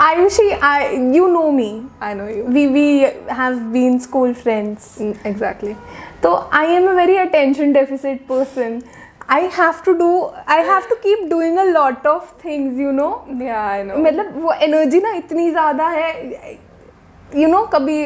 Ayushi 0.00 0.50
I 0.50 0.96
you 1.16 1.26
know 1.28 1.50
me 1.50 1.70
I 2.02 2.14
know 2.14 2.26
you 2.28 2.44
we 2.44 2.66
we 2.66 2.88
have 3.32 3.58
been 3.72 3.98
school 3.98 4.32
friends 4.34 5.00
exactly 5.26 5.74
तो 6.22 6.34
I 6.52 6.74
am 6.74 6.88
a 6.90 6.92
very 6.94 7.16
attention 7.16 7.72
deficit 7.72 8.26
person 8.28 8.80
I 9.30 9.48
have 9.58 9.82
to 9.84 9.92
do 9.92 10.10
I 10.48 10.62
have 10.62 10.88
to 10.88 10.94
keep 11.02 11.28
doing 11.30 11.58
a 11.58 11.64
lot 11.64 12.06
of 12.06 12.32
things 12.44 12.80
you 12.80 12.92
know 12.92 13.08
I 13.54 13.82
know 13.82 13.96
मतलब 13.96 14.42
वो 14.42 14.52
energy 14.52 15.00
ना 15.00 15.12
इतनी 15.12 15.50
ज़्यादा 15.50 15.88
है 15.88 16.10
you 16.50 17.40
you 17.40 17.50
know 17.50 17.58
know, 17.58 17.72
कभी 17.74 18.04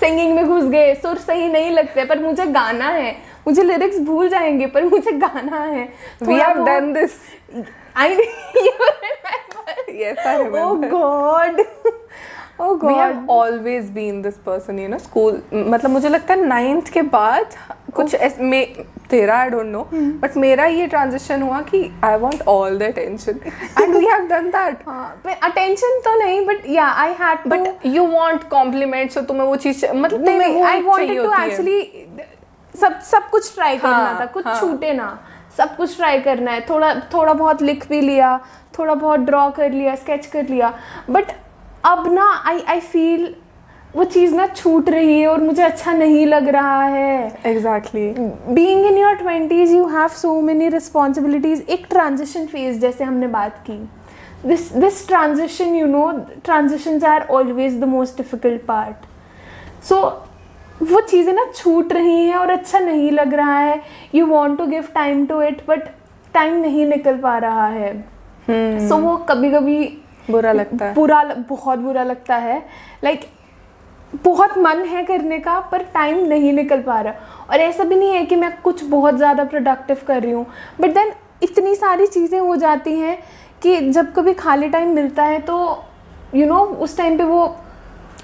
singing 0.00 0.34
में 0.34 0.46
घुस 0.46 0.64
गए 0.64 0.94
सुर 0.94 1.16
सही 1.18 1.48
नहीं 1.48 1.70
लगते 1.70 2.04
पर 2.04 2.18
मुझे 2.18 2.46
गाना 2.46 2.88
है। 2.88 3.16
मुझे 3.46 3.62
लिरिक्स 3.62 3.98
भूल 3.98 4.28
जाएँगे 4.28 4.66
पर 4.66 4.84
मुझे 4.84 5.12
गाना 5.12 5.62
है। 5.62 5.88
We 6.22 6.34
have 6.34 6.64
done 6.64 6.92
this 6.92 7.10
I 7.96 8.16
yes 10.00 10.26
i 10.26 10.36
oh 10.58 10.74
god 10.74 11.60
oh 12.60 12.74
we 12.78 12.94
have 12.94 13.30
always 13.34 13.84
been 13.90 14.16
this 14.24 14.34
person 14.46 14.78
you 14.80 14.88
know 14.92 14.98
school 15.04 15.36
मतलब 15.52 15.90
मुझे 15.90 16.08
लगता 16.08 16.34
है 16.34 16.46
नाइन्थ 16.46 16.88
के 16.88 17.02
बाद 17.02 17.54
कुछ 17.94 18.14
तेरा 19.10 19.36
आई 19.38 19.50
डोंट 19.50 19.66
नो 19.66 19.88
बट 19.94 20.36
मेरा 20.36 20.64
ये 20.66 20.86
ट्रांजिशन 20.86 21.42
हुआ 21.42 21.60
कि 21.60 21.80
I 22.04 22.18
want 22.18 22.42
all 22.48 22.78
the 22.78 22.82
attention 22.82 23.40
and 23.82 23.94
we 23.96 24.04
have 24.06 24.26
done 24.26 24.50
that 24.50 24.86
attention 25.42 25.98
तो 26.04 26.18
नहीं 26.18 26.44
but 26.46 26.68
yeah 26.68 26.86
I 26.86 27.14
had 27.20 27.48
but 27.48 27.86
you 27.86 28.06
want 28.06 28.48
compliments 28.48 29.14
तो 29.14 29.20
तुम्हें 29.20 29.46
वो 29.46 29.56
चीज़ 29.56 29.86
मतलब 29.86 30.26
तुम्हें 30.26 30.62
आई 30.62 30.82
वांटेड 30.82 31.16
टू 31.16 31.32
एक्चुअली 31.44 31.80
सब 32.74 32.98
सब 33.02 33.28
कुछ 33.30 33.54
ट्राई 33.54 33.76
हाँ, 33.76 33.80
करना 33.82 34.20
था 34.20 34.26
कुछ 34.26 34.46
हाँ। 34.46 34.60
छूटे 34.60 34.92
ना। 34.92 35.18
सब 35.56 35.76
कुछ 35.76 35.96
ट्राई 35.96 36.20
करना 36.20 36.50
है। 36.50 36.60
थोड़ा 36.68 36.94
थोड़ा 37.14 37.32
बहुत 37.32 37.62
लिख 37.62 37.88
भी 37.88 38.00
लिया 38.00 38.38
थोड़ा 38.78 38.94
बहुत 38.94 39.20
ड्रॉ 39.20 39.48
कर 39.50 39.70
लिया 39.70 39.94
स्केच 39.94 40.26
कर 40.26 40.48
लिया। 40.48 40.72
बट 41.10 41.32
अब 41.84 42.12
ना 42.12 42.32
आई 42.46 42.60
आई 42.68 42.80
फील 42.80 43.34
वो 43.96 44.04
चीज़ 44.04 44.34
ना 44.34 44.46
छूट 44.46 44.88
रही 44.90 45.20
है 45.20 45.26
और 45.28 45.40
मुझे 45.40 45.62
अच्छा 45.62 45.92
नहीं 45.92 46.26
लग 46.26 46.48
रहा 46.48 46.82
है। 46.82 47.40
Exactly 47.46 48.08
being 48.54 48.86
in 48.86 48.98
your 48.98 49.14
twenties 49.16 49.72
you 49.72 49.86
have 49.88 50.08
so 50.08 50.40
many 50.40 50.68
responsibilities 50.68 51.66
एक 51.70 51.86
ट्रांजिशन 51.90 52.46
फ़ेज़ 52.46 52.78
जैसे 52.80 53.04
हमने 53.04 53.26
बात 53.28 53.58
की। 53.66 53.78
This 54.46 54.72
this 54.72 55.06
transition 55.08 55.74
you 55.74 55.86
know 55.86 56.10
transitions 56.44 57.04
are 57.04 57.26
always 57.30 57.80
the 57.80 57.84
most 57.84 58.16
difficult 58.16 58.62
part 58.66 59.06
so 59.84 60.00
वो 60.82 61.00
चीज़ें 61.00 61.32
ना 61.32 61.44
छूट 61.54 61.92
रही 61.92 62.24
हैं 62.26 62.36
और 62.36 62.50
अच्छा 62.50 62.78
नहीं 62.78 63.10
लग 63.10 63.34
रहा 63.34 63.58
है। 63.58 63.80
You 64.14 64.26
want 64.26 64.58
to 64.58 64.66
give 64.66 64.88
time 64.94 65.26
to 65.26 65.42
it 65.42 65.62
but 65.68 65.88
time 66.34 66.54
नहीं 66.54 66.86
निकल 66.86 67.18
पा 67.18 67.36
रहा 67.38 67.66
है। 67.66 67.92
सो 68.48 68.52
hmm. 68.52 68.88
so, 68.92 69.00
वो 69.00 69.16
कभी 69.16 69.50
कभी 69.50 69.78
बुरा 70.30 70.52
लगता 70.52 70.86
है। 70.86 70.94
बुरा 70.94 71.22
बहुत 71.48 71.78
बुरा 71.78 72.04
लगता 72.04 72.36
है। 72.36 72.62
लाइक 73.04 73.20
like, 73.20 74.24
बहुत 74.24 74.58
मन 74.58 74.84
है 74.84 75.04
करने 75.04 75.38
का 75.38 75.58
पर 75.60 75.82
टाइम 75.94 76.24
नहीं 76.26 76.52
निकल 76.52 76.80
पा 76.82 77.00
रहा। 77.00 77.46
और 77.50 77.60
ऐसा 77.60 77.84
भी 77.84 77.96
नहीं 77.96 78.12
है 78.12 78.24
कि 78.24 78.36
मैं 78.36 78.50
कुछ 78.62 78.84
बहुत 78.84 79.16
ज़्यादा 79.16 79.44
प्रोडक्टिव 79.44 79.96
कर 80.06 80.22
रही 80.22 80.32
हूँ। 80.32 80.46
बट 80.80 80.94
देन 80.94 81.12
इतनी 81.42 81.74
सारी 81.74 82.06
चीज़ें 82.06 82.38
हो 82.40 82.56
जाती 82.56 82.92
हैं 82.92 83.18
कि 83.62 83.78
जब 83.90 84.12
कभी 84.12 84.34
खाली 84.34 84.68
टाइम 84.68 84.88
मिलता 84.88 85.24
है 85.24 85.38
तो 85.40 85.84
यू 86.34 86.40
you 86.40 86.48
नो 86.48 86.58
know, 86.58 86.76
उस 86.76 86.96
टाइम 86.96 87.18
पे 87.18 87.24
वो 87.24 87.56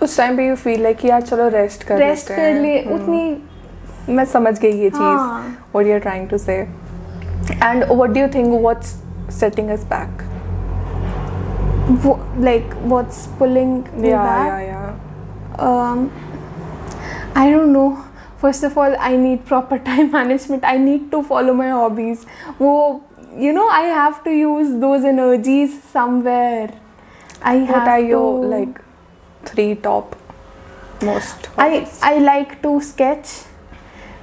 उस 0.03 0.17
टाइम 0.17 0.37
पे 0.37 0.47
यू 0.47 0.55
फील 0.57 0.83
लाइक 0.83 1.05
यार 1.05 1.23
चलो 1.23 1.49
रेस्ट 1.49 1.85
कर 1.85 1.99
रेस्ट 1.99 2.29
कर 2.29 2.55
ले 2.55 2.81
उतनी 2.95 4.13
मैं 4.15 4.25
समझ 4.25 4.59
गई 4.59 4.73
ये 4.73 4.91
चीज़ 4.91 5.77
और 5.77 5.87
you 5.87 5.95
are 5.95 6.01
trying 6.01 6.29
to 6.29 6.39
say 6.39 6.55
and 6.55 7.85
what 7.85 8.11
do 8.11 8.21
you 8.21 8.29
think 8.35 8.61
what's 8.61 8.95
setting 9.31 9.71
us 9.71 9.85
back 9.93 10.23
like 12.41 12.75
what's 12.85 13.27
pulling 13.39 13.83
me 13.95 14.09
back 14.09 14.13
yeah 14.13 14.59
yeah 14.61 14.95
I 17.37 17.53
don't 17.53 17.69
know 17.69 17.89
first 18.43 18.65
of 18.65 18.79
all 18.79 18.95
I 18.97 19.17
need 19.17 19.45
proper 19.49 19.77
time 19.87 20.11
management 20.13 20.65
I 20.65 20.79
need 20.79 21.11
to 21.11 21.23
follow 21.23 21.55
my 21.55 21.71
hobbies 21.71 22.27
वो 22.61 22.75
you 23.39 23.53
know 23.53 23.69
I 23.71 23.87
have 23.91 24.15
to 24.25 24.31
use 24.31 24.73
those 24.81 25.05
energies 25.05 25.79
somewhere 25.95 26.75
I 27.45 27.65
have 27.65 28.11
to 28.11 28.51
like 28.51 28.79
three 29.47 29.75
top 29.77 30.17
most 31.03 31.49
I 31.57 31.69
hobbies? 31.69 31.99
I 32.03 32.19
like 32.19 32.61
to 32.63 32.81
sketch. 32.83 33.43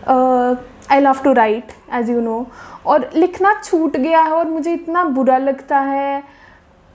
Uh, 0.06 0.56
I 0.90 1.00
love 1.00 1.24
to 1.24 1.34
write, 1.34 1.76
as 1.90 2.10
you 2.10 2.22
know. 2.22 2.46
और 2.86 3.10
लिखना 3.16 3.54
छूट 3.64 3.98
गया 3.98 4.22
है 4.22 4.32
और 4.32 4.48
मुझे 4.48 4.74
इतना 4.74 5.04
बुरा 5.18 5.38
लगता 5.38 5.80
है 5.82 6.24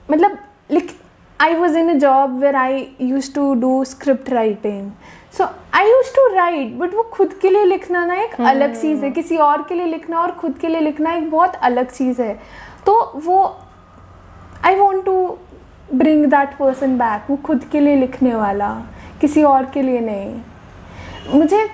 मतलब 0.09 0.37
लिख 0.71 0.93
I 1.39 1.55
was 1.55 1.77
in 1.77 1.89
a 1.89 1.97
job 1.99 2.37
where 2.39 2.55
I 2.55 2.87
use 3.01 3.33
to 3.35 3.53
do 3.61 3.83
script 3.85 4.29
writing 4.29 4.91
so 5.37 5.43
I 5.75 5.89
use 5.89 6.13
to 6.15 6.27
write 6.35 6.73
but 6.77 6.93
वो 6.93 7.03
खुद 7.13 7.33
के 7.41 7.49
लिए 7.49 7.65
लिखना 7.65 8.05
ना 8.05 8.15
एक 8.23 8.39
अलग 8.41 8.75
चीज़ 8.81 9.03
है 9.05 9.11
किसी 9.11 9.37
और 9.47 9.63
के 9.69 9.75
लिए 9.75 9.85
लिखना 9.85 10.19
और 10.21 10.31
खुद 10.41 10.57
के 10.61 10.67
लिए 10.67 10.81
लिखना 10.81 11.13
एक 11.13 11.29
बहुत 11.31 11.55
अलग 11.63 11.91
चीज़ 11.91 12.21
है 12.21 12.33
तो 12.85 13.01
वो 13.25 13.43
I 14.65 14.75
want 14.75 15.05
to 15.05 15.37
bring 15.93 16.25
that 16.25 16.53
person 16.57 16.97
back 16.97 17.29
वो 17.29 17.35
खुद 17.37 17.63
के 17.71 17.79
लिए 17.79 17.95
लिखने 17.95 18.33
वाला, 18.35 18.69
किसी 19.21 19.43
और 19.43 19.65
के 19.65 19.81
लिए 19.81 19.99
नहीं। 20.01 21.39
मुझे 21.39 21.67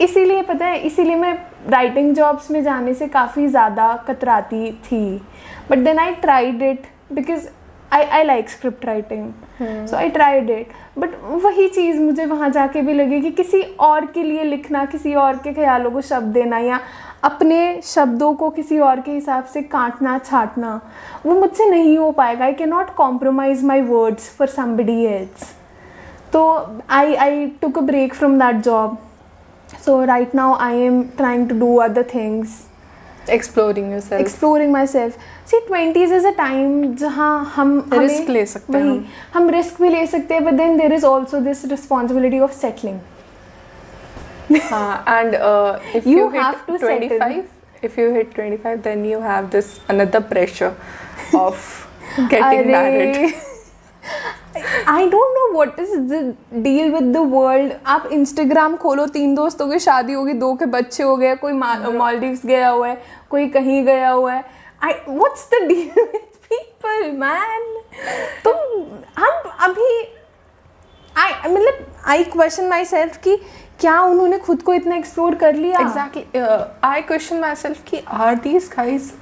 इसीलिए 0.00 0.42
पता 0.42 0.66
है, 0.66 0.78
इसीलिए 0.78 1.16
मैं 1.16 1.36
राइटिंग 1.68 2.14
जॉब्स 2.14 2.50
में 2.50 2.62
जाने 2.62 2.94
से 2.94 3.06
काफ़ी 3.08 3.46
ज़्यादा 3.46 3.94
कतराती 4.08 4.70
थी। 4.84 5.20
But 5.70 5.78
then 5.78 5.98
I 5.98 6.12
tried 6.16 6.62
it 6.62 6.86
because 7.12 7.46
I 7.92 8.02
I 8.04 8.24
like 8.24 8.48
script 8.50 8.84
writing 8.84 9.86
so 9.88 9.96
I 9.96 10.08
tried 10.10 10.50
it 10.50 10.72
but 10.98 11.10
वही 11.44 11.68
चीज़ 11.68 12.00
मुझे 12.00 12.24
वहाँ 12.26 12.48
जाके 12.50 12.82
भी 12.82 12.94
लगी 12.94 13.20
कि 13.20 13.30
किसी 13.30 13.62
और 13.80 14.06
के 14.06 14.22
लिए 14.22 14.44
लिखना 14.44 14.84
किसी 14.84 15.14
और 15.14 15.36
के 15.36 15.52
ख्यालों 15.54 15.90
को 15.90 16.00
शब्द 16.00 16.32
देना 16.34 16.58
या 16.58 16.80
अपने 17.24 17.80
शब्दों 17.84 18.32
को 18.34 18.50
किसी 18.50 18.78
और 18.78 19.00
के 19.00 19.10
हिसाब 19.10 19.44
से 19.44 19.62
काटना 19.62 20.18
छाटना 20.18 20.80
वो 21.26 21.34
मुझसे 21.34 21.70
नहीं 21.70 21.98
हो 21.98 22.10
पाएगा। 22.12 22.44
I 22.44 22.52
can 22.52 22.68
not 22.68 22.94
compromise 22.94 23.64
my 23.64 23.80
words 23.80 24.30
for 24.38 24.48
somebody 24.48 25.04
else 25.04 25.52
तो 26.32 26.46
I 26.90 27.14
I 27.14 27.46
took 27.62 27.78
a 27.78 27.80
break 27.80 28.14
from 28.14 28.38
that 28.38 28.62
job 28.64 28.96
so 29.84 29.94
right 30.08 30.34
now 30.38 30.44
i 30.64 30.72
am 30.84 30.94
trying 31.16 31.42
to 31.48 31.56
do 31.62 31.66
other 31.86 32.02
things. 32.12 32.52
Exploring 33.34 33.90
yourself. 33.94 34.20
Exploring 34.20 34.70
myself. 34.76 35.18
See 35.50 35.58
twenties 35.66 36.12
is 36.12 36.26
a 36.26 36.30
time 36.38 36.94
जहाँ 36.96 37.52
हम 37.54 37.90
risk 37.92 38.28
ले 38.30 38.44
सकते 38.46 38.78
हैं 38.78 38.84
हम. 38.84 39.04
हम 39.34 39.48
risk 39.50 39.80
भी 39.82 39.88
ले 39.88 40.06
सकते 40.06 40.34
हैं 40.34 40.44
but 40.44 40.54
then 40.54 40.76
there 40.78 40.92
is 40.92 41.06
also 41.06 41.40
this 41.40 41.64
responsibility 41.70 42.38
of 42.40 42.52
settling 42.52 42.98
and 44.52 45.34
you 46.06 46.28
have 46.28 46.54
to 46.66 46.76
twenty 46.76 47.42
if 47.84 48.00
you 48.00 48.10
hit 48.14 48.34
twenty 48.34 48.56
five 48.56 48.78
then 48.84 49.04
you 49.04 49.20
have 49.20 49.44
this 49.52 49.64
another 49.90 50.20
pressure 50.30 50.72
of 51.36 52.20
getting 52.20 52.66
married 52.72 53.32
I 54.88 55.08
don't 55.10 55.34
know 55.36 55.46
what 55.58 55.80
is 55.80 55.96
the 56.12 56.34
deal 56.62 56.92
with 56.92 57.16
the 57.16 57.80
आप 57.86 58.08
Instagram 58.12 58.76
खोलो 58.76 59.06
तीन 59.16 59.34
दोस्तों 59.34 59.70
की 59.70 59.78
शादी 59.78 60.12
होगी 60.12 60.32
दो 60.32 60.54
के 60.54 60.66
बच्चे 60.76 61.02
हो 61.02 61.16
गए 61.16 61.34
कोई 61.36 61.52
मालदीव्स 61.52 62.46
गया 62.46 62.68
हुआ 62.68 62.88
है 62.88 63.02
कोई 63.30 63.48
कहीं 63.48 63.84
गया 63.84 64.10
हुआ 64.10 64.32
है। 64.32 64.57
I 64.84 64.92
what's 65.08 65.48
the 65.52 65.62
deal 65.68 65.90
with 65.96 66.28
people 66.50 67.10
man 67.18 67.76
तुम 68.44 68.56
हम 69.18 69.50
अभी 69.68 69.92
आई 71.16 71.50
मतलब 71.52 71.86
आई 72.06 72.24
क्वेश्चन 72.24 72.68
माई 72.68 72.84
सेल्फ 72.84 73.16
कि 73.24 73.36
क्या 73.80 74.00
उन्होंने 74.02 74.38
खुद 74.38 74.62
को 74.62 74.74
इतना 74.74 74.96
एक्सप्लोर 74.96 75.34
कर 75.34 75.54
लिया? 75.54 75.78
Exactly 75.78 76.22
uh, 76.40 76.62
i 76.86 77.00
question 77.10 77.40
myself 77.42 77.82
कि 77.90 78.02
are 78.20 78.34
these 78.46 78.68
guys 78.76 79.12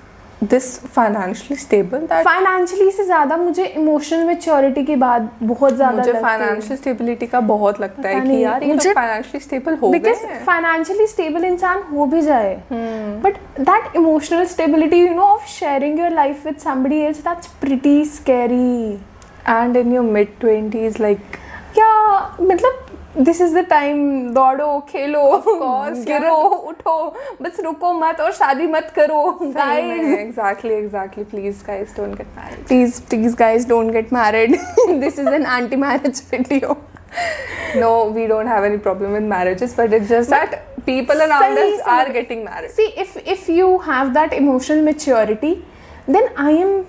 this 0.44 0.66
financially 0.94 1.56
stable 1.56 2.00
that 2.08 2.24
financially 2.24 2.90
से 2.90 3.04
ज़्यादा 3.04 3.36
मुझे 3.36 3.64
इमोशनल 3.66 4.24
मेच्योरिटी 4.26 4.82
के 4.84 4.96
बाद 4.96 5.28
बहुत 5.42 5.74
ज़्यादा 5.76 5.96
मुझे 5.96 6.12
फाइनेंशियल 6.12 6.76
स्टेबिलिटी 6.78 7.26
का 7.26 7.40
बहुत 7.50 7.80
लगता 7.80 8.08
है 8.08 8.20
कि 8.20 8.42
यार 8.42 8.64
मुझे- 8.64 8.94
फाइनेंशियली 8.94 9.40
स्टेबल 9.44 9.76
हो 9.82 9.90
बिकॉज़ 9.90 10.24
फाइनेंशियली 10.46 11.06
स्टेबल 11.06 11.44
इंसान 11.44 11.82
हो 11.92 12.06
भी 12.06 12.20
जाए। 12.22 12.54
But 13.24 13.36
that 13.60 13.96
emotional 13.96 14.44
stability 14.46 15.00
you 15.06 15.14
know 15.14 15.22
of 15.22 15.46
sharing 15.50 15.98
your 16.00 16.10
life 16.10 16.46
with 16.46 16.56
somebody 16.64 17.00
else 17.04 17.20
that's 17.28 17.46
pretty 17.60 18.04
scary 18.14 18.98
and 19.50 19.76
in 19.78 19.90
your 19.94 20.02
mid 20.14 20.30
20s 20.44 20.96
like 21.02 21.34
क्या 21.74 21.90
मतलब 22.40 22.85
दिस 23.18 23.40
इज़ 23.40 23.54
द 23.54 23.64
टाइम 23.68 23.98
दौड़ो 24.34 24.78
खेलो 24.88 25.20
गिरो 26.06 26.34
उठो 26.68 26.96
बस 27.42 27.60
रुको 27.64 27.92
मत 27.92 28.20
और 28.20 28.32
शादी 28.32 28.66
मत 28.66 28.92
करो 28.96 29.22
guys 29.42 30.18
exactly 30.18 30.74
exactly 30.74 31.24
please 31.24 31.62
guys 31.66 31.96
don't 31.96 32.16
get 32.16 32.26
married 32.36 32.66
please 32.66 33.00
please 33.02 33.36
guys 33.36 33.68
don't 33.68 33.92
get 33.92 34.12
married 34.12 34.56
this 35.00 35.18
is 35.18 35.28
an 35.28 35.46
anti 35.46 35.76
marriage 35.76 36.22
video 36.32 36.76
no 37.76 37.92
we 38.10 38.26
don't 38.26 38.48
have 38.48 38.64
any 38.64 38.76
problem 38.78 39.10
with 39.10 39.22
marriages 39.30 39.76
but 39.78 39.92
it's 39.92 40.08
just 40.08 40.30
that 40.30 40.54
people 40.86 41.20
around 41.20 41.58
us 41.58 41.80
are 41.90 42.10
getting 42.12 42.44
married 42.44 42.70
see 42.70 42.86
if 42.96 43.18
if 43.18 43.50
you 43.50 43.76
have 43.86 44.08
that 44.14 44.32
emotional 44.32 44.82
maturity 44.82 45.54
then 46.10 46.28
I 46.38 46.56
am 46.56 46.82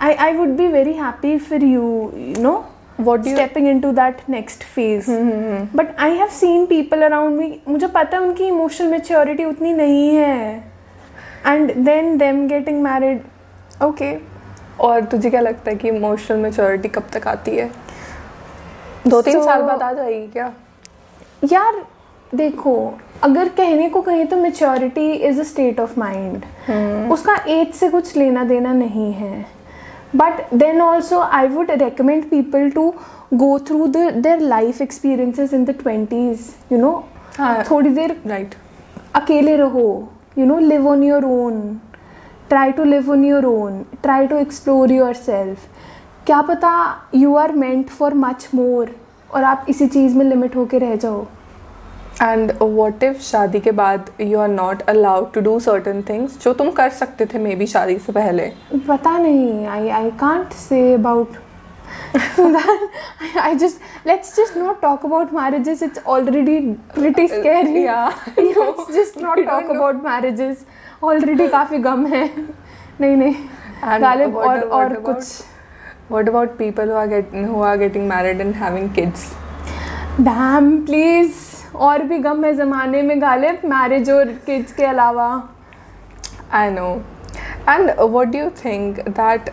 I 0.00 0.14
I 0.16 0.32
would 0.32 0.56
be 0.56 0.66
very 0.68 0.92
happy 0.94 1.36
for 1.38 1.64
you 1.64 1.84
you 2.16 2.42
know 2.42 2.56
what 3.00 3.24
stepping 3.24 3.68
into 3.80 3.92
that 3.92 4.20
next 4.30 4.64
phase 4.74 5.10
but 5.76 5.94
I 6.00 6.14
have 6.16 6.28
seen 6.28 6.66
people 6.66 7.02
around 7.02 7.38
me 7.38 7.60
मुझे 7.68 7.86
पता 7.86 8.16
है 8.16 8.22
उनकी 8.22 8.44
emotional 8.44 8.90
maturity 8.90 9.44
उतनी 9.44 9.72
नहीं 9.72 10.08
है. 10.16 10.64
And 11.46 11.74
then 11.76 12.16
them 12.18 12.46
getting 12.48 12.82
married 12.82 13.20
okay 13.84 14.16
और 14.80 15.04
तुझे 15.04 15.30
क्या 15.30 15.40
लगता 15.40 15.70
है 15.70 15.76
कि 15.76 15.88
इमोशनल 15.88 16.38
मेच्योरिटी 16.38 16.88
कब 16.88 17.06
तक 17.12 17.26
आती 17.28 17.56
है? 17.56 17.70
दो 19.06 19.20
तीन 19.22 19.38
so, 19.38 19.44
साल 19.44 19.62
बाद 19.62 19.82
आ 19.82 19.92
जाएगी 19.92 20.26
क्या? 20.26 20.52
यार 21.52 21.84
देखो 22.34 22.74
अगर 23.22 23.48
कहने 23.48 23.88
को 23.88 24.00
कहें 24.02 24.26
तो 24.26 24.36
maturity 24.36 25.10
is 25.12 25.40
a 25.40 25.44
state 25.44 25.80
of 25.80 25.98
mind 26.00 27.10
उसका 27.12 27.34
एज 27.48 27.72
से 27.74 27.88
कुछ 27.90 28.16
लेना 28.16 28.44
देना 28.44 28.72
नहीं 28.72 29.12
है. 29.12 29.57
But 30.16 30.54
then 30.54 30.80
also 30.80 31.18
I 31.20 31.48
would 31.48 31.70
recommend 31.70 32.24
people 32.30 32.70
to 32.70 32.92
go 33.34 33.58
through 33.68 33.86
their 33.86 34.40
life 34.40 34.80
experiences 34.82 35.54
in 35.54 35.64
the 35.64 35.70
twenties 35.82 36.48
you 36.72 36.78
know 36.78 36.92
हाँ। 37.38 37.64
थोड़ी 37.70 37.90
देर 37.90 38.16
राइट 38.26 38.54
अकेले 39.14 39.56
रहो 39.56 39.86
you 40.38 40.46
know 40.46 40.58
live 40.58 40.88
on 40.88 41.02
your 41.02 41.24
own 41.24 41.60
try 42.48 42.72
to 42.72 42.84
live 42.84 43.10
on 43.12 43.24
your 43.24 43.44
own 43.44 43.82
try 44.02 44.26
to 44.26 44.36
explore 44.36 44.92
yourself 45.14 45.66
क्या 46.26 46.40
पता 46.42 46.70
you 47.14 47.34
are 47.36 47.52
meant 47.52 47.88
for 47.88 48.14
much 48.14 48.48
more 48.54 48.94
और 49.34 49.44
आप 49.44 49.66
इसी 49.68 49.86
चीज़ 49.86 50.16
में 50.16 50.24
लिमिट 50.24 50.56
होके 50.56 50.78
रह 50.78 50.94
जाओ। 50.96 51.26
एंड 52.22 52.52
वॉट 52.62 53.02
इफ़ 53.04 53.20
शादी 53.22 53.60
के 53.60 53.70
बाद 53.80 54.10
you 54.20 54.38
are 54.40 54.48
not 54.48 54.82
allowed 54.90 55.32
to 55.32 55.40
do 55.40 55.58
certain 55.60 56.02
things 56.08 56.38
जो 56.44 56.52
तुम 56.60 56.70
कर 56.78 56.90
सकते 57.00 57.26
थे 57.34 57.38
मे 57.38 57.54
बी 57.56 57.66
शादी 57.66 57.98
से 58.06 58.12
पहले 58.12 58.52
पता 58.88 59.18
नहीं 59.18 59.66
I 59.66 59.88
I 59.88 60.10
can't 60.20 60.52
say 60.68 60.92
about 60.94 61.36
I 63.42 63.56
just 63.60 63.80
let's 64.04 64.36
just 64.36 64.56
not 64.56 64.80
talk 64.80 65.04
about 65.04 65.32
marriages. 65.32 65.82
It's 65.82 65.98
already 66.14 66.56
pretty 66.94 67.26
scary. 67.28 67.84
yeah, 67.84 68.14
let's 68.38 68.92
just 68.96 69.16
not 69.16 69.40
talk 69.46 69.70
about 69.76 70.02
marriages. 70.02 70.64
Already 71.02 71.48
काफ़ी 71.50 71.78
गम 71.86 72.06
है. 72.06 72.24
नहीं 73.00 73.16
नहीं. 73.16 73.34
गालिब 74.00 74.36
और 74.36 74.60
और 74.60 74.94
कुछ. 75.00 75.24
what 76.10 76.28
about 76.28 76.52
people 76.58 76.86
who 76.86 76.94
are 76.94 77.08
get 77.08 77.34
who 77.48 77.60
are 77.70 77.76
getting 77.80 78.06
married 78.08 78.40
and 78.40 78.54
having 78.60 78.88
kids 78.98 79.26
Damn 80.30 80.72
please. 80.86 81.47
और 81.78 82.02
भी 82.02 82.18
गम 82.18 82.44
है 82.44 82.54
जमाने 82.54 83.02
में 83.02 83.20
गालिब 83.22 83.60
मैरिज 83.64 84.10
और 84.10 84.32
किड्स 84.46 84.72
के 84.72 84.84
अलावा. 84.84 85.28
I 86.52 86.70
know. 86.70 86.90
And 87.66 87.94
what 88.08 88.30
do 88.30 88.38
you 88.38 88.50
think 88.62 89.00
that 89.14 89.50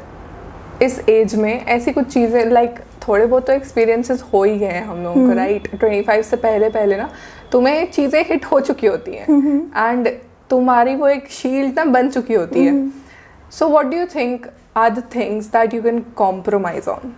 इस 0.82 1.00
एज 1.10 1.36
में 1.36 1.66
ऐसी 1.66 1.92
कुछ 1.92 2.08
चीज़ें 2.08 2.46
लाइक 2.46 2.72
like, 2.72 3.08
थोड़े 3.08 3.26
बहुत 3.26 3.46
तो 3.48 3.54
एक्सपीरियंसेस 3.54 4.24
हो 4.34 4.44
ही 4.44 4.58
गए 4.60 4.68
हैं 4.68 4.86
हम 4.86 5.04
लोगों 5.04 5.28
को 5.28 5.34
राइट 5.36 5.68
ट्वेंटी 5.76 6.02
फाइव 6.02 6.22
से 6.22 6.38
पहले 6.38 6.70
पहले 6.70 6.98
ना 6.98 7.10
तुम्हें 7.52 7.92
चीज़ें 7.92 8.24
हिट 8.30 8.46
हो 8.46 8.60
चुकी 8.60 8.88
होती 8.88 9.12
हैं 9.12 9.24
एंड 9.24 10.08
mm-hmm. 10.08 10.50
तुम्हारी 10.50 10.96
वो 10.96 11.08
एक 11.08 11.28
शील्ड 11.32 11.80
ना 11.80 11.86
बन 11.86 12.10
चुकी 12.10 12.34
होती 12.34 12.60
mm-hmm. 12.60 12.82
है 12.82 13.52
so 13.52 13.68
what 13.68 13.86
do 13.86 13.98
you 13.98 14.06
think 14.16 14.48
are 14.78 14.90
the 14.90 15.04
things 15.16 15.46
that 15.52 15.74
you 15.74 15.82
can 15.82 16.00
compromise 16.16 16.88
on 16.88 17.14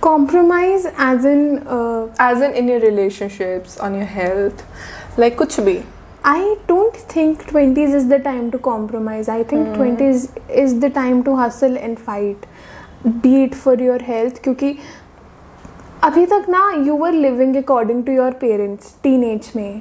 Compromise 0.00 0.86
as 0.96 1.24
in 1.24 1.40
uh, 1.66 2.08
as 2.22 2.42
an 2.42 2.52
in 2.52 2.68
your 2.70 2.80
relationships 2.80 3.78
on 3.80 3.94
your 3.94 4.08
health 4.10 4.64
like 5.18 5.38
कुछ 5.38 5.60
भी 5.60 5.80
I 6.24 6.56
don't 6.68 6.96
think 7.10 7.42
20s 7.50 7.94
is 7.94 8.08
the 8.08 8.18
time 8.18 8.50
to 8.52 8.58
compromise. 8.58 9.28
I 9.28 9.42
think 9.44 9.68
20s 9.76 10.24
is 10.62 10.74
the 10.80 10.90
time 10.90 11.22
to 11.24 11.36
hustle 11.36 11.78
and 11.78 12.00
fight. 12.08 12.46
Be 13.22 13.34
it 13.42 13.54
for 13.54 13.74
your 13.80 13.98
health 14.08 14.42
क्योंकि 14.44 14.76
अभी 16.04 16.24
तक 16.26 16.46
ना 16.48 16.70
you 16.86 16.96
were 16.96 17.12
living 17.12 17.56
according 17.56 18.04
to 18.04 18.12
your 18.12 18.32
parents 18.40 18.94
teenage 19.24 19.50
में 19.56 19.80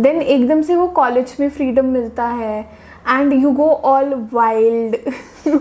then 0.00 0.20
एकदम 0.22 0.62
से 0.62 0.76
वो 0.76 0.86
college 0.96 1.36
में 1.40 1.48
freedom 1.50 1.86
मिलता 1.86 2.26
है 2.26 2.64
and 3.08 3.32
you 3.32 3.50
go 3.50 3.68
all 3.84 4.14
wild 4.32 4.96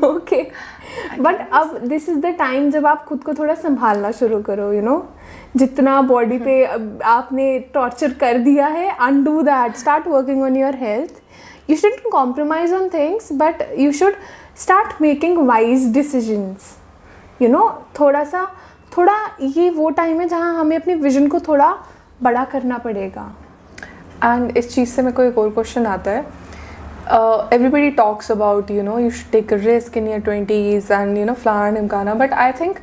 okay 0.04 0.42
but 1.20 1.48
अब 1.54 1.78
दिस 1.88 2.10
इज़ 2.10 2.18
द 2.18 2.36
टाइम 2.40 2.70
जब 2.72 2.86
आप 2.86 3.06
खुद 3.06 3.24
को 3.24 3.34
थोड़ा 3.34 3.54
संभालना 3.54 4.12
शुरू 4.12 4.42
करो 4.42 4.72
यू 4.74 4.80
you 4.80 4.90
नो 4.90 4.96
know? 4.96 5.58
जितना 5.58 6.02
बॉडी 6.02 6.38
पे 6.38 6.64
आपने 7.06 7.60
टॉर्चर 7.74 8.14
कर 8.14 8.38
दिया 8.38 8.68
है 8.68 8.90
undo 9.00 9.42
that 9.42 9.76
start 9.76 10.08
working 10.08 10.44
on 10.44 10.58
your 10.58 10.76
health 10.76 11.22
you 11.70 11.76
shouldn't 11.78 12.12
compromise 12.12 12.74
on 12.74 12.90
things 12.90 13.32
but 13.34 13.62
you 13.80 13.92
should 13.92 14.14
start 14.58 15.02
making 15.02 15.38
wise 15.48 15.94
decisions. 15.98 16.64
You 17.42 17.50
know 17.50 17.70
थोड़ा 18.00 18.24
सा 18.24 18.46
थोड़ा 18.98 19.16
ये 19.42 19.70
वो 19.70 19.90
टाइम 19.90 20.20
है 20.22 20.28
जहाँ 20.28 20.60
हमें 20.60 20.76
अपने 20.78 20.96
विजन 20.96 21.28
को 21.28 21.40
थोड़ा 21.40 21.78
बड़ा 22.24 22.44
करना 22.46 22.78
पड़ेगा। 22.78 23.32
एंड 24.24 24.58
इस 24.58 24.74
चीज़ 24.76 24.90
से 24.90 25.02
मेरे 25.02 25.16
को 25.16 25.24
एक 25.24 25.38
और 25.38 25.50
क्वेश्चन 25.50 25.86
आता 25.86 26.12
है। 26.12 26.26
Everybody 27.54 27.90
talks 27.92 28.32
about 28.32 28.72
you 28.72 28.84
know 28.84 28.98
you 29.00 29.10
should 29.10 29.32
take 29.32 29.54
risk 29.54 29.98
in 29.98 30.08
your 30.08 30.20
twenties 30.22 30.92
and 30.92 31.18
you 31.18 31.26
know 31.26 31.34
फ्लान 31.34 31.78
इमकाना 31.78 32.14
बट 32.14 32.34
आई 32.34 32.52
थिंक 32.60 32.80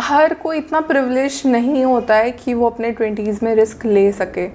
हर 0.00 0.34
कोई 0.34 0.58
इतना 0.58 0.80
प्रिविलेज 0.80 1.42
नहीं 1.46 1.84
होता 1.84 2.14
है 2.14 2.30
कि 2.30 2.54
वो 2.54 2.70
अपने 2.70 2.90
ट्वेंटीज़ 2.92 3.38
में 3.44 3.54
रिस्क 3.54 3.84
ले 3.86 4.10
सके। 4.12 4.46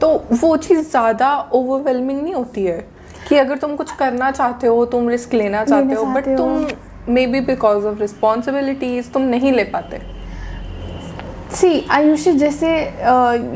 तो 0.00 0.08
वो 0.32 0.56
चीज़ 0.56 0.80
ज़्यादा 0.80 1.34
ओवरवेलमिंग 1.54 2.22
नहीं 2.22 2.34
होती 2.34 2.64
है 2.64 2.78
कि 3.28 3.36
अगर 3.36 3.58
तुम 3.58 3.74
कुछ 3.76 3.92
करना 3.96 4.30
चाहते 4.30 4.66
हो 4.66 4.84
तुम 4.86 5.08
रिस्क 5.08 5.34
लेना 5.34 5.64
चाहते 5.64 5.94
हो 5.94 6.04
बट 6.04 6.36
तुम 6.38 6.66
may 7.14 7.26
be 7.26 7.40
because 7.42 7.86
of 7.86 8.00
responsibilities 8.00 9.12
तुम 9.12 9.22
नहीं 9.24 9.52
ले 9.52 9.64
पाते। 9.64 10.00
सी 11.56 11.86
आयुषी 11.90 12.32
जैसे 12.32 12.72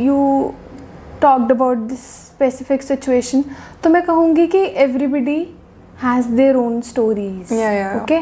you 0.04 0.52
talked 1.22 1.52
about 1.52 1.78
this 1.78 2.06
specific 2.34 2.82
situation 2.82 3.44
तो 3.82 3.90
मैं 3.90 4.02
कहूँगी 4.02 4.46
कि 4.46 4.64
everybody 4.84 5.40
has 6.02 6.28
their 6.30 6.56
own 6.56 6.80
stories 6.82 7.52
okay 7.96 8.20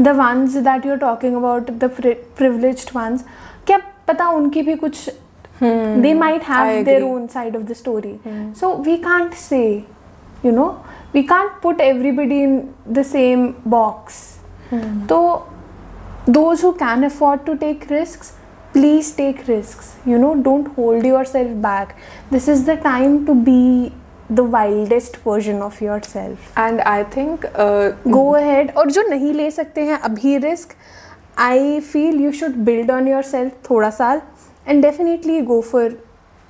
the 0.00 0.08
ones 0.16 0.56
that 0.64 0.86
you 0.86 0.92
are 0.92 0.98
talking 0.98 1.36
about 1.36 1.70
the 1.74 1.90
privilege 2.36 2.86
ones 2.96 3.24
क्या 3.66 3.78
पता 4.08 4.28
उनकी 4.30 4.62
भी 4.62 4.74
कुछ 4.76 5.08
they 5.62 6.12
might 6.14 6.42
have 6.44 6.82
their 6.84 7.02
own 7.02 7.26
side 7.26 7.56
of 7.56 7.62
the 7.62 7.72
story 7.72 8.18
so 8.60 8.74
we 8.82 8.96
can't 9.02 9.34
say 9.34 9.62
you 10.44 10.52
know 10.52 10.66
we 11.14 11.22
can't 11.24 11.60
put 11.62 11.80
everybody 11.80 12.42
in 12.42 12.62
the 12.88 13.02
same 13.04 13.46
box 13.68 14.22
तो 15.08 15.20
those 16.30 16.64
who 16.64 16.72
can 16.78 17.04
afford 17.04 17.44
to 17.44 17.54
take 17.56 17.86
risk 17.92 18.24
please 18.72 19.12
take 19.12 19.46
risks. 19.48 19.96
You 20.06 20.18
know 20.18 20.34
don't 20.42 20.68
hold 20.74 21.04
yourself 21.04 21.60
back. 21.62 21.96
This 22.30 22.48
is 22.48 22.64
the 22.64 22.76
time 22.76 23.24
to 23.26 23.34
be 23.34 23.92
the 24.30 24.44
wildest 24.44 25.16
version 25.24 25.62
of 25.62 25.80
yourself. 25.80 26.48
And 26.58 26.80
I 26.80 27.04
think 27.16 27.46
go 28.08 28.24
ahead. 28.40 28.74
और 28.76 28.90
जो 28.90 29.02
नहीं 29.08 29.32
ले 29.34 29.50
सकते 29.50 29.84
हैं 29.84 29.98
अभी 30.00 30.36
risk 30.38 30.74
I 31.38 31.80
feel 31.92 32.20
you 32.20 32.32
should 32.32 32.56
build 32.64 32.90
on 32.90 33.08
yourself 33.22 33.70
थोड़ा 33.70 33.90
साल 33.90 34.20
and 34.66 34.82
definitely 34.82 35.40
go 35.40 35.60
for 35.62 35.96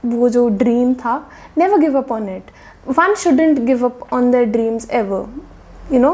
वो 0.05 0.29
जो 0.29 0.49
ड्रीम 0.59 0.93
था 0.95 1.17
never 1.59 1.79
give 1.79 1.99
up 1.99 2.13
on 2.13 2.29
it 2.29 2.51
one 2.99 3.15
shouldn't 3.23 3.59
give 3.67 3.85
up 3.87 4.13
on 4.15 4.31
their 4.31 4.45
dreams 4.51 4.89
ever 4.91 5.95
you 5.95 6.01
know 6.01 6.13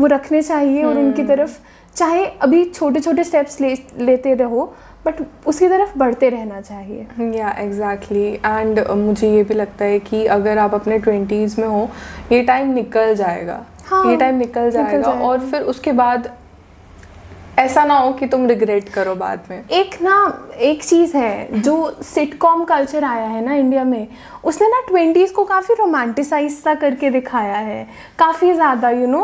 वो 0.00 0.06
रखने 0.06 0.42
चाहिए 0.42 0.82
और 0.84 0.98
उनकी 0.98 1.24
तरफ़ 1.24 1.58
चाहे 1.96 2.24
अभी 2.42 2.64
छोटे 2.64 3.00
छोटे 3.00 3.24
स्टेप्स 3.24 3.60
ले 3.60 3.74
लेते 3.98 4.34
रहो 4.34 4.72
बट 5.06 5.20
उसकी 5.46 5.68
तरफ़ 5.68 5.98
बढ़ते 5.98 6.28
रहना 6.30 6.60
चाहिए। 6.60 7.06
या 7.38 7.50
एग्जैक्टली 7.58 8.26
एंड 8.36 8.80
मुझे 8.98 9.30
ये 9.30 9.42
भी 9.42 9.54
लगता 9.54 9.84
है 9.84 9.98
कि 10.00 10.24
अगर 10.28 10.58
आप 10.58 10.74
अपने 10.74 10.98
ट्वेंटीज़ 10.98 11.60
में 11.60 11.68
हो 11.68 11.88
ये 12.32 12.42
टाइम 12.44 12.72
निकल 12.74 13.14
जाएगा। 13.14 13.64
हाँ, 13.86 14.04
ये 14.06 14.16
टाइम 14.16 14.34
निकल 14.36 14.60
निकल 14.60 14.70
जाएगा 14.72 15.00
जाएगा। 15.00 15.26
और 15.26 15.40
फिर 15.40 15.62
उसके 15.64 15.92
बाद 15.94 16.32
ऐसा 17.58 17.84
ना 17.84 17.94
हो 17.94 18.12
कि 18.12 18.26
तुम 18.26 18.46
रिग्रेट 18.46 18.88
करो 18.88 19.14
बाद 19.14 19.44
में। 19.50 19.68
एक 19.70 20.00
ना 20.02 20.16
एक 20.60 20.82
चीज़ 20.84 21.16
है 21.16 21.60
जो 21.62 21.74
सिटकॉम 22.04 22.64
कल्चर 22.64 23.04
आया 23.04 23.26
है 23.26 23.44
ना 23.44 23.54
इंडिया 23.54 23.84
में 23.84 24.06
उसने 24.44 24.68
ना 24.68 24.80
ट्वेंटीज़ 24.88 25.32
को 25.32 25.44
काफ़ी 25.44 25.74
रोमांटिसाइज 25.74 26.52
सा 26.54 26.74
करके 26.74 27.10
दिखाया 27.10 27.56
है। 27.58 27.86
काफ़ी 28.18 28.52
ज़्यादा 28.54 28.90
you 28.90 29.06
know 29.06 29.22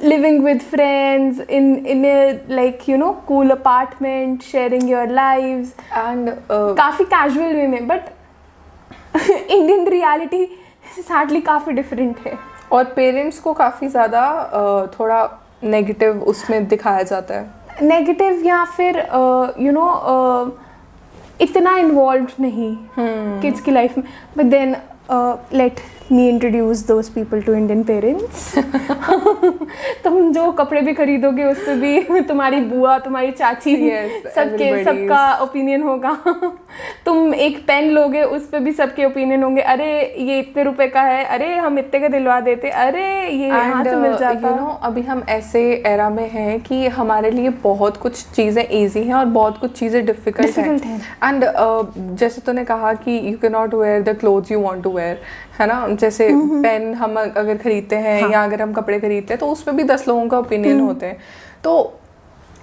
living 0.00 0.42
with 0.42 0.62
friends 0.62 1.38
in 1.48 1.86
in 1.86 2.04
a 2.04 2.40
like 2.48 2.86
you 2.86 2.96
know 2.98 3.14
cool 3.26 3.50
apartment 3.50 4.42
sharing 4.42 4.88
your 4.88 5.06
lives. 5.06 5.70
And 5.96 6.30
काफ़ी 6.50 7.04
कैजुअल 7.04 7.54
वे 7.56 7.66
में 7.66 7.86
बट 7.88 8.08
इंडियन 9.50 9.86
रियलिटी 9.88 10.44
सैडली 10.98 11.40
काफ़ी 11.40 11.72
डिफरेंट 11.72 12.18
है। 12.26 12.38
और 12.72 12.84
पेरेंट्स 12.96 13.38
को 13.40 13.52
काफ़ी 13.54 13.88
ज़्यादा 13.88 14.22
uh, 14.50 14.98
थोड़ा 14.98 15.28
नेगेटिव 15.64 16.22
उसमें 16.22 16.66
दिखाया 16.68 17.02
जाता 17.02 17.34
है। 17.34 17.88
नेगेटिव 17.88 18.42
या 18.46 18.64
फिर 18.76 18.98
यू 19.60 19.72
नो 19.72 19.86
इतना 21.40 21.76
इन्वॉल्व 21.78 22.26
नहीं 22.40 22.76
किड्स 23.40 23.60
की 23.60 23.70
लाइफ 23.70 23.96
में। 23.98 24.04
But 24.36 24.44
then 24.44 24.76
let 25.10 25.80
me 26.12 26.28
introduce 26.28 26.86
those 26.86 27.08
people 27.08 27.40
to 27.42 27.54
Indian 27.54 27.82
parents 27.82 28.52
तुम 30.04 30.32
जो 30.32 30.50
कपड़े 30.52 30.80
भी 30.80 30.92
खरीदोगे 30.94 31.44
उस 31.44 31.64
पर 31.66 31.74
भी 31.76 32.20
तुम्हारी 32.22 32.60
बुआ 32.62 32.98
तुम्हारी 32.98 33.30
चाची 33.30 33.74
Yes, 33.76 34.10
सबके 34.34 34.84
सबका 34.84 35.20
ओपिनियन 35.42 35.82
होगा। 35.82 36.12
तुम 37.06 37.34
एक 37.34 37.58
पेन 37.66 37.90
लोगे 37.90 38.22
उस 38.24 38.46
पर 38.48 38.60
भी 38.60 38.72
सबके 38.72 39.04
ओपिनियन 39.04 39.42
होंगे। 39.42 39.62
अरे 39.64 39.88
ये 40.18 40.38
इतने 40.38 40.62
रुपए 40.62 40.86
का 40.88 41.02
है 41.02 41.24
अरे 41.26 41.54
हम 41.56 41.78
इतने 41.78 42.00
का 42.00 42.08
दिलवा 42.08 42.38
देते 42.40 42.70
अरे 42.84 43.04
ये 43.22 43.46
यहाँ 43.46 43.82
से 43.84 43.96
मिल 43.96 44.16
जाता। 44.16 44.48
यू 44.48 44.54
नो 44.56 44.78
अभी 44.82 45.02
हम 45.02 45.22
ऐसे 45.28 45.62
एरा 45.86 46.08
में 46.10 46.28
हैं 46.30 46.60
कि 46.60 46.86
हमारे 46.88 47.30
लिए 47.30 47.50
बहुत 47.64 47.96
कुछ 47.96 48.24
चीज़ें 48.26 48.64
ईजी 48.72 49.02
हैं 49.02 49.14
और 49.14 49.24
बहुत 49.36 49.58
कुछ 49.60 49.78
चीज़ें 49.78 50.04
डिफ़िकल्ट 50.06 50.58
हैं। 50.58 51.00
एंड 51.24 51.44
जैसे 52.18 52.40
तूने 52.40 52.64
कहा 52.64 52.92
कि 52.96 53.20
you 53.24 53.36
can 53.38 53.52
not 53.52 53.74
wear 53.74 54.02
the 54.02 54.16
clothes 54.20 54.52
you 54.52 54.60
want 54.60 54.82
to 54.84 54.95
wear 54.96 55.20
है 55.58 55.66
ना 55.66 55.86
जैसे 55.94 56.28
पेन 56.62 56.92
हम 56.94 57.16
अगर 57.16 57.56
खरीदते 57.56 57.96
हैं 57.98 58.20
हाँ। 58.22 58.30
या 58.32 58.44
अगर 58.44 58.62
हम 58.62 58.72
कपड़े 58.72 58.98
खरीदते 59.00 59.34
हैं 59.34 59.40
तो 59.40 59.50
उसमें 59.50 59.76
भी 59.76 59.84
दस 59.84 60.08
लोगों 60.08 60.26
का 60.28 60.38
ओपिनियन 60.38 60.74
हम्म। 60.74 60.86
होते 60.86 61.06
हैं 61.06 61.18
तो 61.64 61.76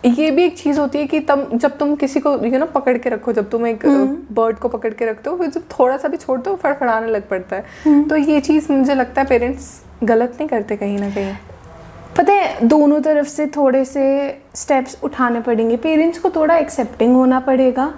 ये 0.05 0.29
भी 0.31 0.43
एक 0.43 0.57
चीज़ 0.57 0.79
होती 0.79 0.99
है 0.99 1.07
कि 1.07 1.19
तब 1.21 1.49
जब 1.55 1.77
तुम 1.77 1.95
किसी 1.95 2.19
को 2.19 2.35
यू 2.45 2.59
नो 2.59 2.65
पकड़ 2.73 2.97
के 2.97 3.09
रखो 3.09 3.33
जब 3.33 3.49
तुम 3.49 3.67
एक 3.67 3.85
हम्म। 3.85 4.35
बर्ड 4.35 4.57
को 4.57 4.69
पकड़ 4.69 4.93
के 4.93 5.05
रखते 5.05 5.29
हो 5.29 5.37
फिर 5.37 5.49
जब 5.49 5.63
थोड़ा 5.69 5.97
सा 5.97 6.07
भी 6.07 6.17
छोड़ 6.17 6.39
दो 6.41 6.55
फड़फड़ाने 6.55 7.07
लग 7.07 7.27
पड़ता 7.29 7.55
है 7.55 7.65
हम्म। 7.85 8.03
तो 8.03 8.15
ये 8.17 8.39
चीज़ 8.41 8.71
मुझे 8.71 8.95
लगता 8.95 9.21
है 9.21 9.27
पेरेंट्स 9.27 9.69
गलत 10.03 10.37
नहीं 10.39 10.47
करते 10.49 10.75
कहीं 10.75 10.99
ना 10.99 11.09
कहीं 11.09 11.33
पता 12.17 12.33
है 12.33 12.67
दोनों 12.67 12.99
तरफ़ 13.01 13.27
से 13.27 13.45
थोड़े 13.47 13.83
से 13.85 14.03
स्टेप्स 14.55 14.97
उठाने 15.03 15.39
पड़ेंगे 15.41 15.77
पेरेंट्स 15.77 16.19
को 16.19 16.29
थोड़ा 16.29 16.57
एक्सेप्टिंग 16.57 17.15
होना 17.15 17.39
पड़ेगा 17.39 17.93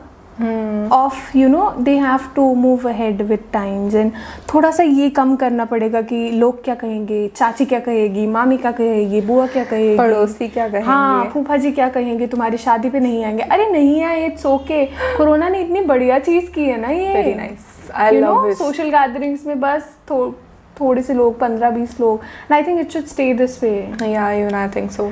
of 0.93 1.37
you 1.37 1.47
know 1.49 1.69
they 1.79 1.91
have 1.97 2.19
to 2.35 2.53
move 2.55 2.87
ahead 2.89 3.21
with 3.21 3.43
times 3.53 3.95
and 3.95 4.11
थोड़ा 4.53 4.71
सा 4.71 4.83
ये 4.83 5.09
कम 5.09 5.35
करना 5.35 5.65
पड़ेगा 5.65 6.01
कि 6.01 6.29
लोग 6.31 6.63
क्या 6.63 6.75
कहेंगे 6.75 7.27
चाची 7.35 7.65
क्या 7.65 7.79
कहेगी 7.79 8.25
मामी 8.27 8.57
क्या 8.57 8.71
कहेगी 8.71 9.21
बुआ 9.21 9.45
क्या 9.47 9.63
कहेगी? 9.63 9.97
पड़ोसी 9.97 10.47
क्या 10.47 10.67
कहेंगे? 10.69 10.87
हाँ 10.87 11.29
फूफा 11.33 11.57
जी 11.57 11.71
क्या 11.71 11.89
कहेंगे 11.89 12.27
तुम्हारी 12.27 12.57
शादी 12.57 12.89
पे 12.89 12.99
नहीं 12.99 13.23
आएँगे। 13.25 13.43
अरे 13.43 13.69
नहीं 13.71 14.03
आए 14.03 14.25
इट्स 14.25 14.45
ओके 14.45 14.83
कोरोना 15.17 15.49
ने 15.49 15.61
इतनी 15.61 15.81
बढ़िया 15.83 16.19
चीज़ 16.19 16.49
की 16.51 16.65
है 16.65 16.79
ना 16.81 16.89
ये। 16.89 17.13
Very 17.13 17.37
nice. 17.39 17.71
I 17.93 18.11
you 18.11 18.21
love 18.21 18.35
know 18.35 18.51
it. 18.51 18.57
Social 18.57 18.89
gatherings 18.89 19.45
में 19.47 19.59
बस 19.59 19.89
थो, 20.09 20.31
थोड़े 20.79 21.01
से 21.01 21.13
लोग 21.13 21.39
पंद्रह 21.39 21.69
बीस 21.69 21.99
लोग। 21.99 22.53
I 22.53 22.63
think 22.63 22.79
it 22.79 22.91
should 22.91 23.05
stay 23.05 23.33
this 23.33 23.63
way 23.63 23.71
I 24.03 24.67
think 24.75 24.91
so 24.91 25.11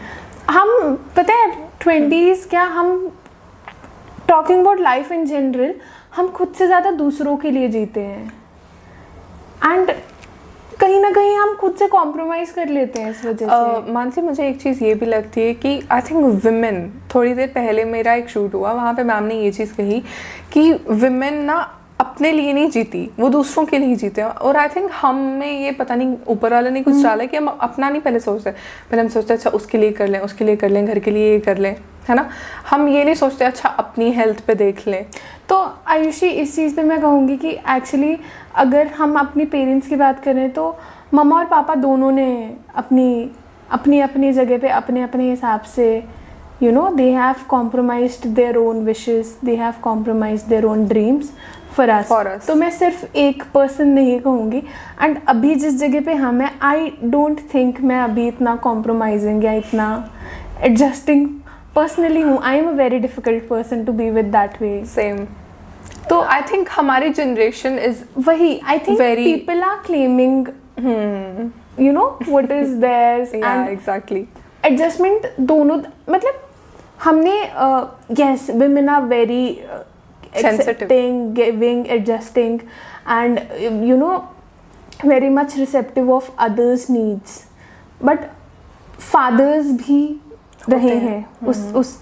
हम 0.49 0.97
पता 1.17 1.33
है 1.33 1.51
ट्वेंटीज 1.81 2.47
क्या 2.49 2.63
हम 2.77 3.11
talking 4.33 4.59
about 4.59 4.79
life 4.79 5.11
in 5.11 5.25
general 5.25 5.73
हम 6.15 6.27
खुद 6.31 6.53
से 6.57 6.67
ज़्यादा 6.67 6.91
दूसरों 6.93 7.35
के 7.37 7.51
लिए 7.51 7.67
जीते 7.69 7.99
हैं। 8.01 8.31
एंड 9.65 9.91
कहीं 10.79 10.99
ना 11.01 11.11
कहीं 11.11 11.35
हम 11.37 11.53
खुद 11.55 11.75
से 11.79 11.87
कॉम्प्रोमाइज 11.87 12.49
कर 12.51 12.69
लेते 12.69 13.01
हैं 13.01 13.11
इस 13.11 13.23
वजह 13.25 13.47
से। 13.47 13.91
मानसी 13.93 14.21
मुझे 14.21 14.47
एक 14.47 14.61
चीज़ 14.61 14.83
ये 14.83 14.93
भी 14.95 15.05
लगती 15.05 15.41
है 15.41 15.53
कि 15.55 15.81
आई 15.91 16.01
थिंक 16.01 16.25
विमेन 16.45 16.89
थोड़ी 17.15 17.33
देर 17.33 17.47
पहले 17.49 17.85
मेरा 17.85 18.13
एक 18.13 18.29
शूट 18.29 18.53
हुआ 18.53 18.71
वहाँ 18.71 18.93
पे 18.93 19.03
मैम 19.03 19.23
ने 19.23 19.35
ये 19.35 19.51
चीज़ 19.51 19.73
कही 19.75 20.01
कि 20.53 20.71
विमेन 20.89 21.41
ना 21.43 21.59
अपने 21.99 22.31
लिए 22.31 22.53
नहीं 22.53 22.69
जीती 22.69 23.09
वो 23.19 23.29
दूसरों 23.29 23.65
के 23.65 23.77
लिए 23.77 23.95
जीते 23.95 24.21
हैं। 24.21 24.27
और 24.29 24.57
आई 24.57 24.67
थिंक 24.67 24.91
हम 25.01 25.15
में 25.39 25.47
ये 25.51 25.71
पता 25.73 25.95
नहीं 25.95 26.15
ऊपर 26.27 26.53
वाले 26.53 26.69
ने 26.69 26.83
कुछ 26.83 27.01
डाला 27.03 27.25
कि 27.25 27.37
हम 27.37 27.47
अपना 27.47 27.89
नहीं 27.89 28.01
पहले 28.01 28.19
सोचते 28.19 28.51
पहले 28.51 29.01
हम 29.01 29.09
सोचते 29.09 29.33
अच्छा 29.33 29.49
उसके 29.51 29.77
लिए 29.77 29.91
कर 29.93 30.07
लें 30.07 30.19
उसके 30.19 30.45
लिए 30.45 30.55
कर 30.55 30.69
लें 30.69 30.85
घर 30.85 30.99
के 30.99 31.11
लिए 31.11 31.31
ये 31.31 31.39
कर 31.39 31.57
लें। 31.57 31.75
है 32.09 32.15
ना? 32.15 32.29
हम 32.69 32.87
ये 32.87 33.03
नहीं 33.03 33.15
सोचते 33.15 33.45
अच्छा 33.45 33.69
अपनी 33.69 34.11
हेल्थ 34.11 34.45
पे 34.47 34.55
देख 34.55 34.87
लें। 34.87 35.05
तो 35.49 35.57
आयुषी, 35.87 36.27
इस 36.27 36.55
चीज़ 36.55 36.75
पे 36.75 36.83
मैं 36.83 36.99
कहूँगी 37.01 37.37
कि 37.37 37.49
एक्चुअली 37.49 38.17
अगर 38.55 38.87
हम 38.87 39.15
अपनी 39.19 39.45
पेरेंट्स 39.45 39.87
की 39.87 39.95
बात 39.95 40.23
करें 40.23 40.49
तो 40.51 40.75
मम्मा 41.13 41.37
और 41.37 41.45
पापा 41.45 41.75
दोनों 41.75 42.11
ने 42.11 42.57
अपनी 42.75 43.31
अपनी 43.71 43.99
अपनी 43.99 44.31
जगह 44.33 44.57
पे, 44.57 44.69
अपने 44.69 45.03
अपने 45.03 45.29
हिसाब 45.29 45.61
से 45.61 46.03
you 46.63 46.71
know 46.71 46.89
they 46.89 47.09
have 47.11 47.35
compromised 47.47 48.27
their 48.27 48.57
own 48.57 48.83
wishes 48.85 49.35
they 49.45 49.55
have 49.55 49.73
compromise 49.81 50.41
their 50.41 50.65
own 50.65 50.85
dreams 50.87 51.31
for 51.75 51.89
us 51.89 52.45
तो 52.47 52.55
मैं 52.55 52.69
सिर्फ़ 52.71 53.05
एक 53.17 53.43
पर्सन 53.53 53.87
नहीं 53.87 54.19
कहूँगी। 54.19 54.61
एंड 55.01 55.19
अभी 55.27 55.55
जिस 55.55 55.79
जगह 55.79 56.01
पे 56.01 56.13
हम 56.13 56.41
हैं 56.41 56.51
आई 56.61 56.91
डोंट 57.03 57.39
थिंक 57.53 57.81
मैं 57.81 57.99
अभी 57.99 58.27
इतना 58.27 58.55
कॉम्प्रोमाइजिंग 58.55 59.43
या 59.45 59.53
इतना 59.53 59.87
एडजस्टिंग 60.61 61.27
पर्सनली 61.75 62.21
हूँ 62.21 62.39
I 62.43 62.57
am 62.57 62.67
a 62.67 62.71
very 62.77 62.99
difficult 62.99 63.47
person 63.47 63.83
to 63.85 63.91
be 63.93 64.09
with 64.09 64.25
that 64.35 64.61
way 64.61 64.83
same 64.85 65.25
तो 66.09 66.19
आई 66.21 66.41
थिंक 66.51 66.69
हमारी 66.71 67.09
जनरेशन 67.09 67.77
इज़ 67.79 68.03
वही 68.27 68.59
I 68.59 68.79
think 68.87 68.97
Very- 68.99 69.25
people 69.25 69.63
are 69.63 69.77
claiming 69.85 70.47
you 71.79 71.91
know 71.93 72.05
what 72.27 72.51
is 72.51 72.75
there 72.81 73.35
या 73.35 73.53
एंड 73.53 73.69
एग्जैक्टली 73.69 74.25
एडजस्टमेंट 74.65 75.27
दोनों 75.39 75.77
मतलब 76.09 76.41
हमने 77.03 77.37
yes 78.19 78.49
women 78.61 78.89
are 78.89 79.01
very 79.15 79.45
Sensitive. 80.35 80.67
accepting 80.67 81.17
giving 81.37 81.81
adjusting 81.95 82.53
and 83.15 83.39
uh, 83.39 83.73
you 83.89 83.97
know 83.97 84.13
very 85.09 85.27
much 85.29 85.51
receptive 85.57 86.07
of 86.09 86.29
others 86.45 86.85
needs. 86.89 87.35
But 88.01 88.23
fathers 89.09 89.67
भी 89.81 89.99
रहे 90.69 90.95
हैं। 90.97 91.25
उस 91.47 91.71
उस 91.75 91.95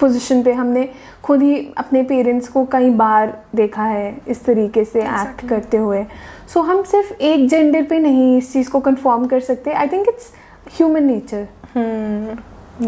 position 0.00 0.42
पे 0.42 0.52
हमने 0.52 0.88
खुद 1.22 1.42
ही 1.42 1.56
अपने 1.78 2.02
पेरेंट्स 2.02 2.48
को 2.48 2.64
कई 2.72 2.90
बार 2.90 3.36
देखा 3.54 3.84
है 3.84 4.16
इस 4.28 4.44
तरीके 4.44 4.84
से 4.84 5.00
एक्ट 5.00 5.08
exactly. 5.08 5.48
करते 5.48 5.76
हुए। 5.76 6.02
सो 6.48 6.60
so, 6.60 6.66
हम 6.66 6.82
सिर्फ़ 6.82 7.12
एक 7.12 7.48
जेंडर 7.48 7.82
पे 7.82 7.98
नहीं 7.98 8.36
इस 8.38 8.52
चीज़ 8.52 8.70
को 8.70 8.80
कंफर्म 8.80 9.26
कर 9.26 9.40
सकते। 9.40 9.72
I 9.72 9.88
think 9.88 10.08
it's 10.08 10.32
human 10.76 11.04
nature 11.04 11.46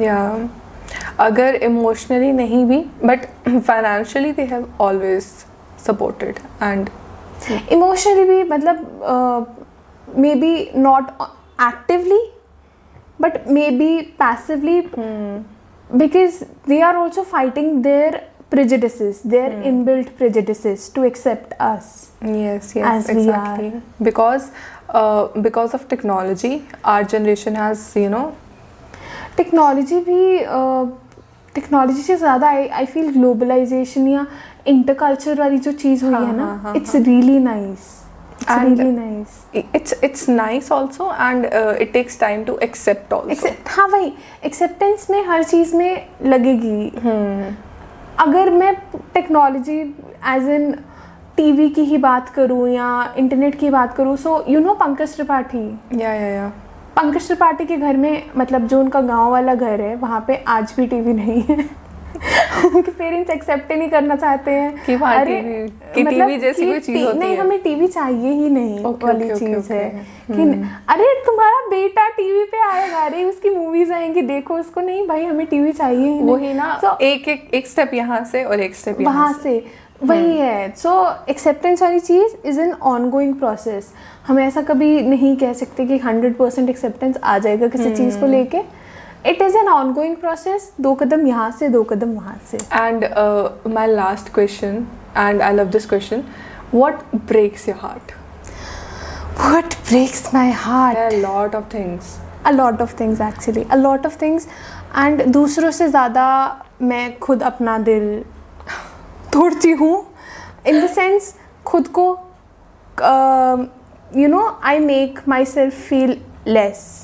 या। 0.02 0.48
अगर 1.20 1.54
इमोशनली 1.54 2.32
नहीं 2.32 2.64
भी 2.64 2.78
but 3.04 3.24
financially 3.48 4.32
they 4.32 4.42
have 4.42 4.68
always 4.80 5.22
supported 5.86 6.38
and 6.62 6.88
emotionally 7.72 8.24
भी 8.24 8.42
मतलब 8.50 9.56
maybe 10.34 10.70
not 10.76 11.04
actively 11.62 12.20
but 13.23 13.47
maybe 13.77 14.01
passively 14.19 14.81
because 15.89 16.43
they 16.67 16.81
are 16.81 16.95
also 16.95 17.23
fighting 17.23 17.81
their 17.81 18.23
prejudices 18.51 19.21
their 19.23 19.49
inbuilt 19.69 20.11
prejudices 20.17 20.89
to 20.89 21.03
accept 21.03 21.53
us 21.59 22.11
yes 22.23 22.75
yes 22.75 22.85
As 22.85 23.07
we 23.07 23.21
exactly 23.21 23.71
because 24.01 24.51
uh, 24.89 25.27
because 25.47 25.73
of 25.73 25.87
technology 25.87 26.63
our 26.83 27.03
generation 27.05 27.55
has 27.55 27.95
you 27.95 28.09
know 28.09 28.27
technology 29.37 29.99
भी 30.05 30.39
technology 31.55 32.01
से 32.01 32.15
ज़्यादा 32.17 32.47
आई 32.47 32.67
I 32.67 32.85
feel 32.85 33.09
globalisation 33.13 34.07
या 34.07 34.25
interculture 34.67 35.39
वाली 35.39 35.57
जो 35.57 35.71
चीज़ 35.71 36.03
हुई 36.05 36.13
हाँ, 36.13 36.25
है 36.25 36.35
ना 36.37 36.45
हाँ, 36.45 36.57
हाँ, 36.63 36.73
it's 36.75 36.95
really 36.95 37.37
nice 37.39 37.87
it's 38.42 38.52
And- 38.52 38.78
really 38.78 38.90
nice 38.90 39.42
it's 39.76 39.94
it's 40.06 40.22
nice 40.28 40.70
also 40.76 41.04
and 41.26 41.46
uh, 41.58 41.74
it 41.84 41.92
takes 41.92 42.16
time 42.22 42.40
to 42.48 42.56
accept 42.66 43.12
also. 43.12 43.30
Accept 43.30 43.68
हाँ 43.68 43.86
वही 43.88 44.12
एक्सेप्टेंस 44.44 45.06
में 45.10 45.24
हर 45.26 45.42
चीज़ 45.42 45.74
में 45.76 46.06
लगेगी। 46.22 46.88
अगर 48.20 48.50
मैं 48.50 48.74
टेक्नोलॉजी 49.14 49.80
एज 50.34 50.48
इन 50.48 50.72
टीवी 51.36 51.68
की 51.68 51.84
ही 51.84 51.98
बात 51.98 52.28
करूँ 52.28 52.68
या 52.68 53.14
इंटरनेट 53.18 53.58
की 53.60 53.70
बात 53.70 53.94
करूँ 53.96 54.16
so 54.16 54.44
you 54.48 54.60
know 54.60 54.74
Pankaj 54.74 55.14
Tripathi? 55.14 55.66
Yeah 55.92 56.14
yeah 56.18 56.34
yeah. 56.34 56.50
Pankaj 56.96 57.26
Tripathi 57.26 57.64
के 57.66 57.76
घर 57.76 57.96
में 57.96 58.22
मतलब 58.36 58.66
जो 58.66 58.80
उनका 58.80 59.00
गाँव 59.00 59.30
वाला 59.30 59.54
घर 59.54 59.80
है 59.80 59.94
वहाँ 59.96 60.24
पे 60.26 60.44
आज 60.48 60.74
भी 60.76 60.86
टीवी 60.86 61.12
नहीं 61.12 61.42
है। 61.42 61.83
उनके 62.64 62.90
पेरेंट्स 62.90 63.30
एक्सेप्ट 63.30 63.70
ही 63.70 63.76
नहीं 63.78 63.88
करना 63.88 64.16
चाहते 64.16 64.50
हैं। 64.50 64.84
कि 64.86 64.94
अरे, 64.94 65.68
कि 65.94 66.02
मतलब 66.02 66.28
TV 66.28 66.38
जैसी 66.40 66.66
कोई 66.66 66.78
चीज़ 66.80 67.04
होती 67.06 67.18
नहीं 67.18 67.30
है। 67.30 67.36
हमें 67.36 67.58
टीवी 67.62 67.86
चाहिए 67.86 68.30
ही 68.30 68.50
नहीं 68.50 68.84
Okay, 68.84 69.04
वाली 69.04 69.28
okay, 69.28 69.38
चीज़ 69.38 69.58
okay. 69.58 69.70
है। 69.70 69.88
कि 70.30 70.42
अरे 70.88 71.14
तुम्हारा 71.26 71.60
बेटा 71.70 72.08
टीवी 72.08 72.44
पे 72.44 72.60
आएगा 72.60 72.98
अरे 72.98 73.24
उसकी 73.24 73.50
मूवीज़ 73.50 73.92
आएँगी 73.92 74.22
देखो 74.22 74.54
उसको 74.54 74.80
नहीं 74.80 75.06
भाई 75.06 75.24
हमें 75.24 75.46
टीवी 75.46 75.72
चाहिए 75.72 76.06
ही 76.06 76.20
नहीं। 76.20 76.34
वही 76.34 76.54
ना 76.54 76.80
So, 76.80 77.00
एक 77.00 77.28
एक 77.28 77.50
एक 77.54 77.66
स्टेप 77.66 77.94
यहाँ 77.94 78.24
से 78.24 78.44
और 78.44 78.60
एक 78.60 78.74
स्टेप 78.74 79.00
वहाँ 79.00 79.32
से। 79.32 79.42
से 79.42 79.84
वही 80.02 80.36
है। 80.38 80.70
सो 80.76 80.92
एक्सेप्टेंस 81.28 81.82
वाली 81.82 82.00
चीज़ 82.00 82.46
is 82.46 82.60
an 82.60 82.72
on 82.72 83.10
going 83.10 83.34
process 83.34 83.92
हम 84.26 84.38
ऐसा 84.38 84.62
कभी 84.62 85.00
नहीं 85.02 85.36
कह 85.36 85.52
सकते 85.52 85.84
कि 85.86 85.98
हंड्रेड 85.98 86.36
परसेंट 86.36 86.70
एक्सेप्टेंस 86.70 87.16
आ 87.24 87.38
जाएगा 87.38 87.68
किसी 87.68 87.90
चीज़ 87.96 88.18
को 88.20 88.26
लेके। 88.26 88.83
It 89.26 89.42
is 89.42 89.56
an 89.56 89.68
ongoing 89.92 90.16
process 90.16 90.72
दो 90.80 90.94
कदम 90.94 91.26
यहाँ 91.26 91.50
से 91.58 91.68
दो 91.68 91.82
कदम 91.84 92.10
वहाँ 92.14 92.40
से। 92.50 92.56
And 92.56 93.04
my 93.74 93.86
last 93.86 94.32
question 94.34 94.86
and 95.16 95.42
I 95.42 95.52
love 95.52 95.70
this 95.70 95.86
question 95.86 96.24
what 96.74 97.02
breaks 97.14 97.68
your 97.68 97.78
heart 97.82 98.12
what 99.40 99.74
breaks 99.88 100.34
my 100.34 100.50
heart 100.50 101.12
lot 101.14 101.54
of 101.54 101.64
things 101.74 102.16
a 102.46 102.50
lot 102.50 102.82
of 102.82 102.94
things 103.00 103.20
actually 103.20 103.66
a 103.70 103.76
lot 103.76 104.06
of 104.06 104.20
things 104.22 104.48
and 104.98 105.22
दूसरों 105.32 105.70
से 105.70 105.88
ज़्यादा 105.88 106.26
मैं 106.82 107.18
खुद 107.18 107.42
अपना 107.42 107.78
दिल 107.78 108.24
तोड़ती 109.32 109.70
हूँ। 109.70 109.96
इन 110.66 110.80
द 110.80 110.90
सेंस 110.90 111.34
खुद 111.66 111.88
को 111.98 112.06
you 114.20 114.28
know 114.28 114.46
I 114.64 114.78
make 114.78 115.20
myself 115.44 115.74
feel 115.88 116.16
less 116.46 117.03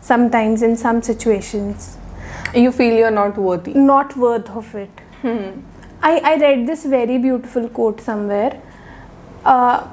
sometimes 0.00 0.62
in 0.62 0.76
some 0.86 1.02
situations 1.12 1.92
You 2.54 2.70
feel 2.72 2.94
you're 2.98 3.10
not 3.14 3.36
worthy. 3.44 3.72
not 3.74 4.16
worth 4.16 4.50
of 4.60 4.74
it 4.74 5.02
I, 6.02 6.12
I 6.30 6.34
read 6.42 6.66
this 6.66 6.84
very 6.84 7.18
beautiful 7.18 7.68
quote 7.68 8.00
somewhere 8.00 8.60
uh, 9.44 9.86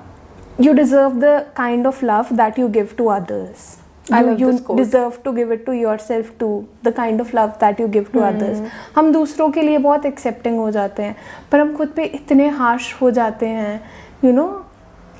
you 0.59 0.73
deserve 0.73 1.19
the 1.21 1.45
kind 1.55 1.87
of 1.87 2.01
love 2.03 2.35
that 2.37 2.57
you 2.57 2.67
give 2.69 2.95
to 2.97 3.09
others 3.09 3.77
I 4.11 4.19
you, 4.21 4.25
love 4.27 4.39
you 4.39 4.51
this 4.51 4.61
quote. 4.61 4.77
deserve 4.77 5.23
to 5.23 5.33
give 5.33 5.51
it 5.51 5.65
to 5.65 5.73
yourself 5.73 6.31
too 6.37 6.67
the 6.83 6.91
kind 6.91 7.21
of 7.21 7.33
love 7.33 7.57
that 7.59 7.79
you 7.79 7.87
give 7.87 8.11
to 8.13 8.23
others 8.29 8.59
हम 8.95 9.11
दूसरों 9.13 9.49
के 9.57 9.61
लिए 9.61 9.77
बहुत 9.87 10.05
accepting 10.11 10.57
हो 10.59 10.69
जाते 10.77 11.03
हैं 11.03 11.15
पर 11.51 11.59
हम 11.59 11.75
खुद 11.77 11.93
पे 11.95 12.05
इतने 12.19 12.49
harsh 12.59 12.91
हो 13.01 13.11
जाते 13.19 13.47
हैं 13.59 13.79
you 14.25 14.33
know 14.39 14.49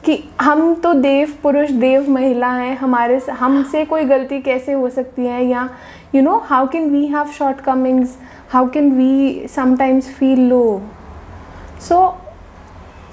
कि 0.08 0.22
हम 0.40 0.74
तो 0.82 0.92
देव 0.94 1.32
पुरुष 1.42 1.70
देव 1.80 2.08
महिला 2.10 2.52
हैं 2.52 2.76
हमारे 2.78 3.18
हमसे 3.38 3.84
कोई 3.84 4.04
गलती 4.04 4.40
कैसे 4.42 4.72
हो 4.72 4.88
सकती 4.90 5.26
है 5.26 5.44
या 5.46 5.68
you 6.14 6.22
know 6.22 6.36
how 6.50 6.66
can 6.72 6.88
we 6.90 7.04
have 7.06 7.32
shortcomings 7.64 8.16
how 8.52 8.70
can 8.74 8.90
we 8.98 9.46
sometimes 9.56 10.08
feel 10.18 10.40
low 10.48 10.62
so 11.88 11.98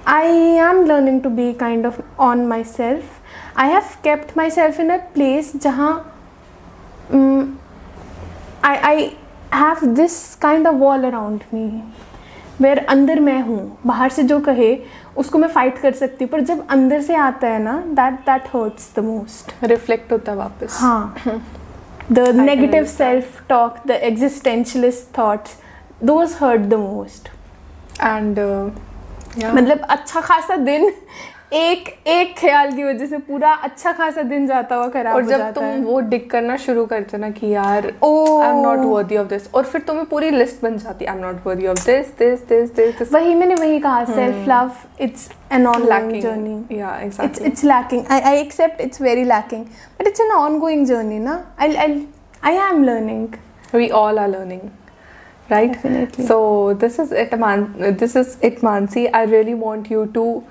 I 0.08 0.25
am 0.62 0.86
learning 0.86 1.23
to 1.23 1.29
be 1.31 1.53
kind 1.53 1.84
of 1.84 1.95
on 2.19 2.47
myself. 2.47 3.21
I 3.55 3.69
have 3.69 3.97
kept 4.03 4.36
myself 4.36 4.79
in 4.79 4.91
a 4.91 4.99
place 5.15 5.51
जहाँ 5.62 5.93
mm, 7.12 7.55
I, 8.63 8.75
I 8.91 9.13
have 9.51 9.95
this 9.95 10.36
kind 10.36 10.67
of 10.67 10.75
wall 10.75 11.05
around 11.05 11.47
me 11.51 11.65
where 12.60 12.86
अंदर 12.89 13.19
मैं 13.19 13.41
हूँ 13.43 13.60
बाहर 13.86 14.10
से 14.10 14.23
जो 14.23 14.39
कहे 14.39 14.73
उसको 15.17 15.38
मैं 15.38 15.47
फाइट 15.49 15.78
कर 15.78 15.93
सकती 15.93 16.23
हूँ 16.23 16.32
पर 16.32 16.41
जब 16.41 16.67
अंदर 16.67 17.01
से 17.01 17.15
आता 17.15 17.47
है 17.47 17.60
ना 17.63 17.78
that 17.88 18.19
that 18.25 18.47
hurts 18.56 18.91
the 18.95 18.99
most 18.99 19.63
reflect 19.63 20.12
होता 20.12 20.32
है 20.32 20.38
वापस. 20.38 20.78
हाँ। 20.82 21.15
The 22.12 22.19
negative 22.19 22.86
self 22.86 23.41
talk 23.49 23.78
the 23.88 23.91
existentialist 23.91 25.17
thoughts 25.19 25.58
those 26.04 26.36
hurt 26.41 26.62
the 26.62 26.73
most 26.73 27.30
uh, 27.99 29.54
मतलब 29.56 29.80
अच्छा 29.89 30.21
खासा 30.21 30.56
दिन 30.56 30.91
एक 31.56 31.89
एक 32.08 32.34
ख्याल 32.38 32.72
की 32.72 32.84
वजह 32.84 33.06
से 33.06 33.18
पूरा 33.18 33.52
अच्छा 33.63 33.91
खासा 33.91 34.22
दिन 34.22 34.48
जाता 34.48 34.76
हुआ 34.76 34.88
खराब 34.88 35.15
और 35.15 35.26
जब 35.26 35.32
हो 35.32 35.38
जाता 35.38 35.52
तुम 35.52 35.63
है। 35.63 35.78
वो 35.80 36.00
डिक 36.00 36.30
करना 36.32 36.56
शुरू 36.58 36.86
करते 36.86 37.18
हो 37.18 37.22
ना 37.22 37.30
कि 37.30 37.48
यार 37.48 37.86
I 37.86 38.48
am 38.48 38.62
not 38.62 38.80
worthy 38.80 39.18
of 39.18 39.28
this 39.28 39.48
और 39.54 39.63
फिर 39.63 39.82
तुम्हें 39.82 40.06
पूरी 40.06 40.30
लिस्ट 40.30 40.62
बन 40.63 40.78
जाती 40.78 41.06
I 41.06 41.15
am 41.15 41.22
not 41.22 41.46
worthy 41.46 41.68
of 41.68 41.86
this 41.86 42.08
this 42.20 42.48
this 42.48 42.76
this 42.76 43.13
वही 43.13 43.36
मैंने 43.36 43.56
वही 43.56 43.80
कहा 43.80 44.04
self 44.06 44.48
love 44.50 44.72
it's 45.02 45.30
an 45.52 45.68
on 45.68 45.84
lacking 45.84 46.22
journey 46.22 46.80
या 46.80 46.96
exactly 47.04 47.48
it's 47.48 47.63
lacking 47.65 48.12
I 48.12 48.22
I 48.22 48.39
accept 48.39 48.82
it's 48.82 49.02
very 49.02 49.24
lacking 49.24 49.63
but 50.00 50.08
it's 50.08 50.22
an 50.22 50.32
ongoing 50.60 50.86
journey 50.86 51.20
ना। 51.20 51.39
I 51.60 51.76
I 52.44 52.56
am 52.70 52.84
learning 52.84 53.28
we 53.74 53.89
all 54.02 54.20
are 54.20 54.28
learning 54.30 54.62
right 55.52 56.22
so 56.22 56.74
this 56.82 57.00
is 57.00 57.15
it 57.15 57.36
मान 57.39 57.63
this 57.80 58.18
is 58.18 58.36
it 58.44 58.63
Mansi 58.63 59.06
I 59.06 59.26
really 59.26 59.54
want 59.54 59.91
you 59.91 60.06
to 60.15 60.44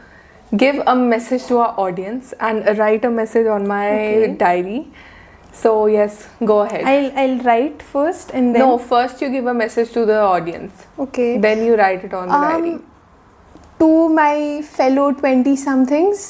give 0.57 0.81
a 0.87 0.95
message 0.95 1.45
to 1.47 1.57
our 1.59 1.73
audience 1.79 2.33
and 2.39 2.77
write 2.79 3.05
a 3.05 3.09
message 3.09 3.47
on 3.47 3.67
my 3.67 3.85
Okay. 3.95 4.27
diary 4.43 4.79
so 5.59 5.71
yes 5.87 6.27
go 6.51 6.59
ahead 6.61 6.83
I'll 6.93 7.11
I'll 7.23 7.37
write 7.47 7.81
first 7.93 8.31
and 8.39 8.55
then 8.55 8.61
no 8.65 8.77
first 8.91 9.21
you 9.21 9.29
give 9.35 9.45
a 9.53 9.53
message 9.53 9.91
to 9.97 10.05
the 10.11 10.19
audience 10.19 10.85
okay 11.05 11.37
then 11.37 11.63
you 11.69 11.75
write 11.75 12.03
it 12.09 12.13
on 12.13 12.27
the 12.29 12.35
Um, 12.35 12.47
diary 12.49 12.77
to 13.79 13.89
my 14.19 14.61
fellow 14.77 15.11
20 15.13 15.55
somethings 15.55 16.23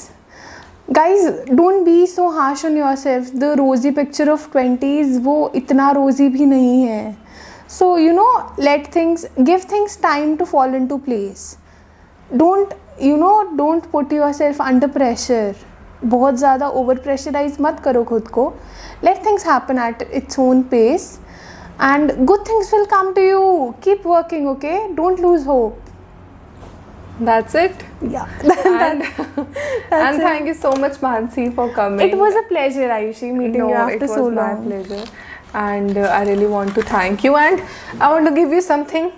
guys 0.98 1.24
don't 1.62 1.84
be 1.84 1.96
so 2.06 2.30
harsh 2.36 2.64
on 2.64 2.76
yourself 2.76 3.32
the 3.44 3.54
rosy 3.62 3.92
picture 4.00 4.28
of 4.36 4.46
20s 4.54 5.18
वो 5.28 5.36
इतना 5.62 5.88
rosy 6.00 6.28
भी 6.36 6.46
नहीं 6.52 6.82
है 6.86 7.16
so 7.78 7.88
you 8.04 8.12
know 8.20 8.30
let 8.68 8.86
things 8.98 9.24
give 9.50 9.64
things 9.72 9.96
time 10.06 10.36
to 10.38 10.46
fall 10.52 10.72
into 10.82 10.98
place 11.08 11.44
don't 12.44 12.72
you 13.00 13.16
know 13.16 13.34
don't 13.56 13.90
put 13.92 14.12
yourself 14.12 14.60
under 14.70 14.88
pressure 15.00 15.52
बहुत 16.04 16.34
ज़्यादा 16.38 16.68
over 16.80 16.98
pressurise 17.06 17.56
मत 17.60 17.80
करो 17.84 18.02
खुद 18.10 18.28
को 18.36 18.52
let 19.06 19.22
things 19.26 19.42
happen 19.48 19.80
at 19.86 20.02
its 20.20 20.38
own 20.44 20.62
pace 20.72 21.06
and 21.88 22.12
good 22.30 22.44
things 22.50 22.72
will 22.72 22.86
come 22.92 23.14
to 23.18 23.22
you 23.26 23.74
keep 23.86 24.04
working 24.12 24.48
okay 24.52 24.76
don't 25.00 25.20
lose 25.26 25.44
hope 25.50 25.90
that's 27.28 27.54
it 27.54 27.84
yeah 28.14 28.26
and, 28.42 29.02
and 29.92 30.22
thank 30.26 30.46
you 30.46 30.54
so 30.54 30.72
much 30.84 31.00
mansi 31.06 31.46
for 31.58 31.68
coming 31.78 32.06
It 32.08 32.16
was 32.16 32.34
a 32.34 32.42
pleasure, 32.48 32.88
Ayushi, 32.88 33.32
meeting 33.34 33.60
no, 33.60 33.68
you 33.68 33.74
after 33.74 33.94
it 33.96 34.00
was 34.02 34.14
so 34.14 34.30
my 34.30 34.52
long. 34.54 34.64
pleasure 34.66 35.04
and 35.54 35.98
uh, 35.98 36.08
i 36.18 36.22
really 36.30 36.46
want 36.46 36.74
to 36.74 36.82
thank 36.82 37.24
you 37.24 37.36
and 37.36 37.62
i 38.00 38.10
want 38.12 38.26
to 38.30 38.34
give 38.40 38.52
you 38.52 38.62
something 38.70 39.12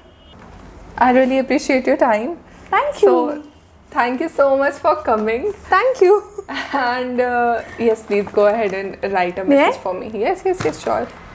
i 0.98 1.12
really 1.12 1.38
appreciate 1.38 1.87
your 1.87 1.96
time 1.96 2.37
Thank 2.70 3.03
you. 3.03 3.09
so 3.09 3.42
thank 3.91 4.21
you 4.21 4.30
so 4.30 4.58
much 4.58 4.76
for 4.76 4.95
coming. 5.04 5.52
Thank 5.54 6.02
you. 6.02 6.23
and 6.73 7.19
uh, 7.19 7.62
yes 7.78 8.04
please 8.04 8.28
go 8.32 8.47
ahead 8.47 8.73
and 8.73 8.97
write 9.12 9.38
a 9.38 9.43
message 9.43 9.82
for 9.82 9.93
me. 9.93 10.10
Yes 10.13 10.43
yes 10.45 10.62
yes 10.63 10.82
sure 10.84 11.08